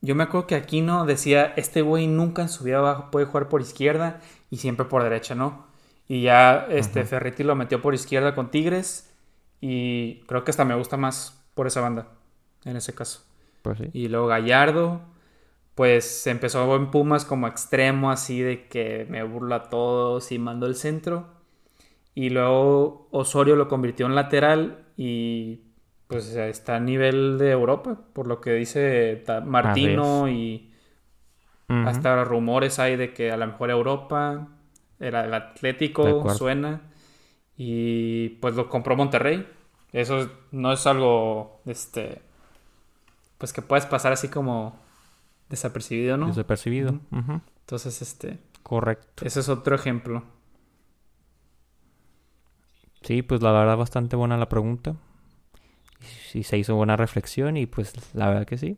yo 0.00 0.16
me 0.16 0.24
acuerdo 0.24 0.48
que 0.48 0.56
Aquino 0.56 1.06
decía, 1.06 1.54
este 1.56 1.82
güey 1.82 2.08
nunca 2.08 2.42
en 2.42 2.48
su 2.48 2.64
vida 2.64 3.12
puede 3.12 3.26
jugar 3.26 3.48
por 3.48 3.60
izquierda 3.60 4.20
y 4.50 4.56
siempre 4.56 4.86
por 4.86 5.04
derecha, 5.04 5.36
¿no? 5.36 5.65
Y 6.08 6.22
ya 6.22 6.66
este 6.70 7.04
Ferretti 7.04 7.42
lo 7.42 7.56
metió 7.56 7.82
por 7.82 7.94
izquierda 7.94 8.34
con 8.34 8.50
Tigres. 8.50 9.12
Y 9.60 10.20
creo 10.26 10.44
que 10.44 10.50
hasta 10.50 10.64
me 10.64 10.74
gusta 10.74 10.96
más 10.96 11.44
por 11.54 11.66
esa 11.66 11.80
banda, 11.80 12.08
en 12.64 12.76
ese 12.76 12.94
caso. 12.94 13.24
Pues 13.62 13.78
sí. 13.78 13.90
Y 13.92 14.08
luego 14.08 14.26
Gallardo, 14.26 15.00
pues 15.74 16.26
empezó 16.26 16.76
en 16.76 16.90
Pumas 16.90 17.24
como 17.24 17.48
extremo, 17.48 18.10
así 18.10 18.40
de 18.40 18.66
que 18.68 19.06
me 19.08 19.22
burla 19.22 19.56
a 19.56 19.62
todos 19.70 20.30
y 20.32 20.38
mandó 20.38 20.66
el 20.66 20.76
centro. 20.76 21.26
Y 22.14 22.30
luego 22.30 23.08
Osorio 23.10 23.56
lo 23.56 23.68
convirtió 23.68 24.06
en 24.06 24.14
lateral 24.14 24.86
y 24.96 25.60
pues 26.06 26.34
está 26.34 26.76
a 26.76 26.80
nivel 26.80 27.36
de 27.36 27.50
Europa, 27.50 27.98
por 28.12 28.26
lo 28.26 28.40
que 28.40 28.52
dice 28.52 29.22
Martino 29.44 30.28
y 30.28 30.72
hasta 31.68 32.24
rumores 32.24 32.78
hay 32.78 32.96
de 32.96 33.12
que 33.12 33.32
a 33.32 33.36
lo 33.36 33.46
mejor 33.46 33.70
Europa 33.70 34.48
era 35.00 35.24
el 35.24 35.34
Atlético, 35.34 36.28
suena. 36.34 36.82
Y 37.56 38.30
pues 38.40 38.54
lo 38.54 38.68
compró 38.68 38.96
Monterrey. 38.96 39.46
Eso 39.92 40.30
no 40.52 40.72
es 40.72 40.86
algo, 40.86 41.60
este, 41.64 42.20
pues 43.38 43.52
que 43.52 43.62
puedes 43.62 43.86
pasar 43.86 44.12
así 44.12 44.28
como 44.28 44.78
desapercibido, 45.48 46.16
¿no? 46.16 46.26
Desapercibido. 46.26 47.00
Entonces, 47.64 48.02
este, 48.02 48.38
Correcto. 48.66 49.24
Ese 49.24 49.38
es 49.38 49.48
otro 49.48 49.76
ejemplo. 49.76 50.24
Sí, 53.02 53.22
pues 53.22 53.40
la 53.40 53.52
verdad 53.52 53.76
bastante 53.76 54.16
buena 54.16 54.36
la 54.36 54.48
pregunta. 54.48 54.96
Sí, 56.00 56.42
se 56.42 56.58
hizo 56.58 56.74
buena 56.74 56.96
reflexión 56.96 57.56
y 57.56 57.66
pues 57.66 57.94
la 58.12 58.28
verdad 58.28 58.44
que 58.44 58.58
sí. 58.58 58.76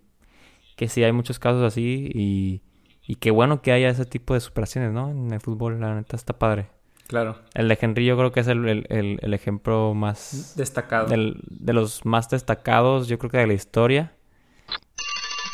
Que 0.77 0.89
sí 0.89 1.03
hay 1.05 1.13
muchos 1.13 1.39
casos 1.39 1.63
así 1.63 2.11
y, 2.15 2.61
y 3.09 3.17
qué 3.17 3.33
bueno 3.33 3.61
que 3.63 3.73
haya 3.73 3.89
ese 3.89 4.05
tipo 4.05 4.35
de 4.35 4.41
superaciones, 4.41 4.93
¿no? 4.93 5.11
En 5.11 5.33
el 5.33 5.41
fútbol, 5.41 5.81
la 5.81 5.95
neta 5.97 6.15
está 6.15 6.39
padre. 6.39 6.69
Claro. 7.09 7.39
El 7.55 7.67
de 7.69 7.79
Henry 7.81 8.05
yo 8.05 8.17
creo 8.19 8.31
que 8.33 8.41
es 8.41 8.47
el, 8.49 8.69
el- 8.69 8.87
el- 8.91 9.19
el 9.23 9.35
ejemplo 9.35 9.95
más... 9.95 10.53
Destacado. 10.57 11.07
del- 11.09 11.41
de 11.49 11.73
los 11.73 12.05
más 12.05 12.29
destacados, 12.29 13.09
yo 13.09 13.19
creo 13.19 13.31
que 13.31 13.39
de 13.39 13.47
la 13.47 13.55
historia. 13.55 14.13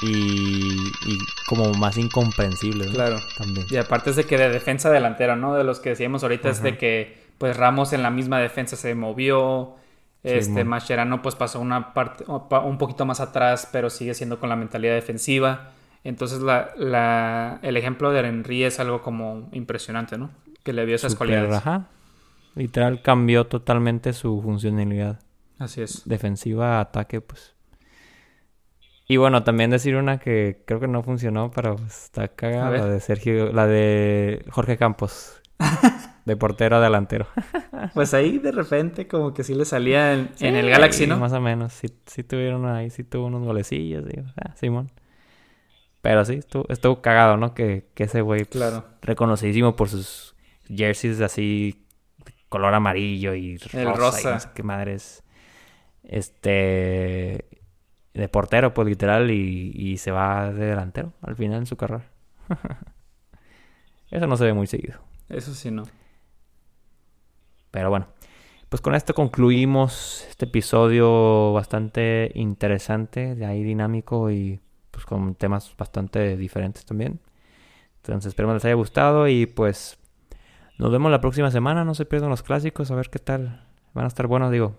Y, 0.03 0.75
y 1.07 1.19
como 1.49 1.73
más 1.75 1.97
incomprensible, 1.97 2.87
¿no? 2.87 2.93
Claro. 2.93 3.17
También. 3.39 3.67
Y 3.71 3.77
aparte 3.77 4.11
es 4.11 4.17
de 4.17 4.25
que 4.25 4.37
de 4.37 4.49
defensa 4.51 4.91
delantera, 4.91 5.37
¿no? 5.37 5.55
De 5.55 5.65
los 5.65 5.79
que 5.81 5.91
decíamos 5.91 6.23
ahorita 6.25 6.51
es 6.51 6.63
de 6.63 6.77
que 6.77 7.23
pues 7.39 7.57
Ramos 7.57 7.93
en 7.93 8.03
la 8.03 8.11
misma 8.11 8.39
defensa 8.41 8.77
se 8.77 8.95
movió. 8.95 9.77
Este 10.25 10.45
Simón. 10.47 10.69
Mascherano 10.69 11.21
pues 11.23 11.35
pasó 11.37 11.61
una 11.61 11.93
parte 11.95 12.25
un 12.27 12.79
poquito 12.79 13.05
más 13.07 13.21
atrás, 13.21 13.69
pero 13.71 13.91
sigue 13.91 14.15
siendo 14.15 14.41
con 14.41 14.49
la 14.49 14.57
mentalidad 14.57 14.95
defensiva. 14.95 15.71
Entonces 16.05 16.41
la, 16.41 16.71
la, 16.77 17.59
el 17.63 17.77
ejemplo 17.77 18.13
de 18.13 18.21
Henry 18.21 18.65
es 18.65 18.79
algo 18.79 19.03
como 19.03 19.49
impresionante, 19.53 20.19
¿no? 20.19 20.31
Que 20.63 20.73
le 20.73 20.85
vio 20.85 20.95
esas 20.97 21.13
Súper, 21.13 21.17
cualidades. 21.17 21.55
ajá. 21.57 21.89
Literal 22.55 23.03
cambió 23.03 23.47
totalmente 23.47 24.13
su 24.13 24.41
funcionalidad. 24.43 25.21
Así 25.59 25.83
es. 25.83 26.03
defensiva, 26.05 26.81
ataque, 26.81 27.21
pues. 27.21 27.55
Y 29.07 29.19
bueno, 29.19 29.45
también 29.45 29.71
decir 29.71 29.97
una 29.97 30.19
que 30.19 30.63
creo 30.67 30.81
que 30.81 30.89
no 30.89 31.03
funcionó, 31.03 31.51
pero 31.51 31.77
pues, 31.77 32.05
está 32.05 32.29
cagada, 32.29 32.71
la 32.71 32.87
de 32.87 33.01
Sergio, 33.01 33.53
la 33.53 33.67
de 33.67 34.45
Jorge 34.51 34.79
Campos, 34.79 35.43
de 36.25 36.37
portero 36.37 36.77
a 36.77 36.81
delantero. 36.81 37.27
Pues 37.93 38.15
ahí 38.15 38.39
de 38.39 38.51
repente 38.51 39.07
como 39.07 39.35
que 39.35 39.45
sí 39.45 39.55
le 39.55 39.67
salía 39.67 40.15
en, 40.15 40.31
en 40.41 40.57
el 40.57 40.71
Galaxy, 40.71 41.07
¿no? 41.07 41.19
Más 41.19 41.33
o 41.35 41.41
menos, 41.41 41.73
sí, 41.75 41.89
sí 42.07 42.25
tuvieron 42.25 42.65
ahí, 42.67 42.89
sí 42.89 43.05
tuvo 43.05 43.27
unos 43.27 43.45
golecillos, 43.45 44.07
digo, 44.07 44.27
ah, 44.43 44.55
Simón. 44.57 44.91
Pero 46.05 46.23
sí, 46.27 46.35
estuvo, 46.35 46.67
estuvo 46.69 47.01
cagado, 47.01 47.39
¿no? 47.39 47.55
Que, 47.55 47.89
que 47.95 48.05
ese 48.05 48.21
güey, 48.21 48.45
pues, 48.45 48.51
Claro. 48.63 48.85
reconocidísimo 49.01 49.75
por 49.75 49.89
sus 49.89 50.37
jerseys 50.69 51.23
así, 51.23 51.87
color 52.51 52.75
amarillo 52.75 53.35
y 53.35 53.57
rosa, 53.57 53.81
El 53.81 53.89
y 53.89 53.93
rosa. 53.93 54.35
no 54.35 54.41
sé 54.41 54.49
qué 54.55 54.63
madres. 54.63 55.23
Este, 56.03 57.49
de 58.13 58.29
portero, 58.29 58.75
pues 58.75 58.87
literal, 58.87 59.31
y, 59.31 59.73
y 59.75 59.97
se 59.97 60.11
va 60.11 60.53
de 60.53 60.67
delantero 60.67 61.15
al 61.23 61.37
final 61.37 61.61
en 61.61 61.67
su 61.67 61.77
carrera. 61.79 62.05
Eso 64.11 64.27
no 64.27 64.37
se 64.37 64.45
ve 64.45 64.53
muy 64.53 64.67
seguido. 64.67 65.01
Eso 65.31 65.55
sí, 65.55 65.71
no. 65.71 65.85
Pero 67.71 67.89
bueno, 67.91 68.09
pues 68.69 68.81
con 68.83 68.95
esto 68.95 69.15
concluimos 69.15 70.27
este 70.29 70.45
episodio 70.45 71.53
bastante 71.55 72.31
interesante, 72.35 73.35
de 73.35 73.47
ahí 73.47 73.63
dinámico 73.65 74.31
y 74.31 74.61
pues 74.95 75.05
con 75.05 75.35
temas 75.35 75.75
bastante 75.77 76.37
diferentes 76.37 76.85
también. 76.87 77.21
Entonces 77.97 78.29
esperemos 78.29 78.55
les 78.55 78.65
haya 78.65 78.75
gustado 78.75 79.29
y 79.29 79.47
pues 79.47 79.99
nos 80.79 80.91
vemos 80.93 81.11
la 81.11 81.21
próxima 81.21 81.51
semana, 81.51 81.85
no 81.85 81.95
se 81.95 82.05
pierdan 82.05 82.31
los 82.31 82.43
clásicos, 82.43 82.91
a 82.91 82.95
ver 82.95 83.11
qué 83.11 83.19
tal. 83.19 83.67
Van 83.93 84.05
a 84.05 84.09
estar 84.09 84.27
buenos, 84.27 84.51
digo. 84.51 84.77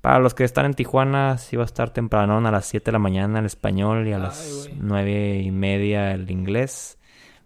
Para 0.00 0.18
los 0.18 0.34
que 0.34 0.44
están 0.44 0.64
en 0.64 0.74
Tijuana, 0.74 1.36
sí 1.38 1.56
va 1.56 1.62
a 1.62 1.66
estar 1.66 1.90
temprano, 1.90 2.38
a 2.38 2.50
las 2.50 2.66
7 2.66 2.86
de 2.86 2.92
la 2.92 2.98
mañana 2.98 3.38
el 3.38 3.46
español 3.46 4.08
y 4.08 4.12
a 4.12 4.16
Ay, 4.16 4.22
las 4.22 4.66
güey. 4.68 4.78
9 4.80 5.40
y 5.42 5.50
media 5.50 6.12
el 6.12 6.30
inglés. 6.30 6.98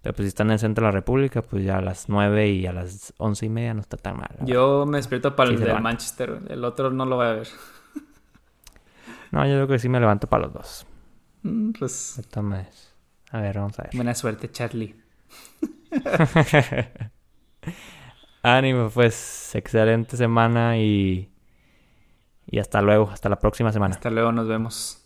Pero 0.02 0.14
pues 0.14 0.24
si 0.26 0.28
están 0.28 0.48
en 0.48 0.52
el 0.52 0.58
centro 0.58 0.84
de 0.84 0.88
la 0.92 0.92
República, 0.92 1.42
pues 1.42 1.64
ya 1.64 1.78
a 1.78 1.80
las 1.80 2.08
9 2.08 2.48
y 2.50 2.66
a 2.66 2.72
las 2.72 3.12
11 3.16 3.46
y 3.46 3.48
media 3.48 3.74
no 3.74 3.80
está 3.80 3.96
tan 3.96 4.18
mal. 4.18 4.36
Yo 4.42 4.84
me 4.86 4.98
despierto 4.98 5.34
para 5.34 5.48
Sí 5.48 5.54
el 5.54 5.60
levanta. 5.60 5.82
Manchester. 5.82 6.42
El 6.48 6.64
otro 6.64 6.90
no 6.90 7.06
lo 7.06 7.16
voy 7.16 7.26
a 7.26 7.32
ver. 7.32 7.48
No, 9.32 9.44
yo 9.46 9.54
creo 9.54 9.66
que 9.66 9.78
sí 9.80 9.88
me 9.88 9.98
levanto 9.98 10.28
para 10.28 10.44
los 10.44 10.52
dos. 10.52 10.86
Mm, 11.44 11.72
Pues. 11.78 12.18
A 13.30 13.40
ver, 13.40 13.56
vamos 13.58 13.78
a 13.78 13.84
ver. 13.84 13.92
buena 13.94 14.14
suerte, 14.14 14.50
Charlie. 14.50 14.96
Ánimo, 18.42 18.90
pues, 18.90 19.54
excelente 19.54 20.16
semana 20.16 20.76
y... 20.78 21.30
Y 22.46 22.58
hasta 22.58 22.82
luego, 22.82 23.08
hasta 23.10 23.28
la 23.28 23.38
próxima 23.38 23.72
semana. 23.72 23.94
Hasta 23.94 24.10
luego, 24.10 24.32
nos 24.32 24.46
vemos. 24.48 25.03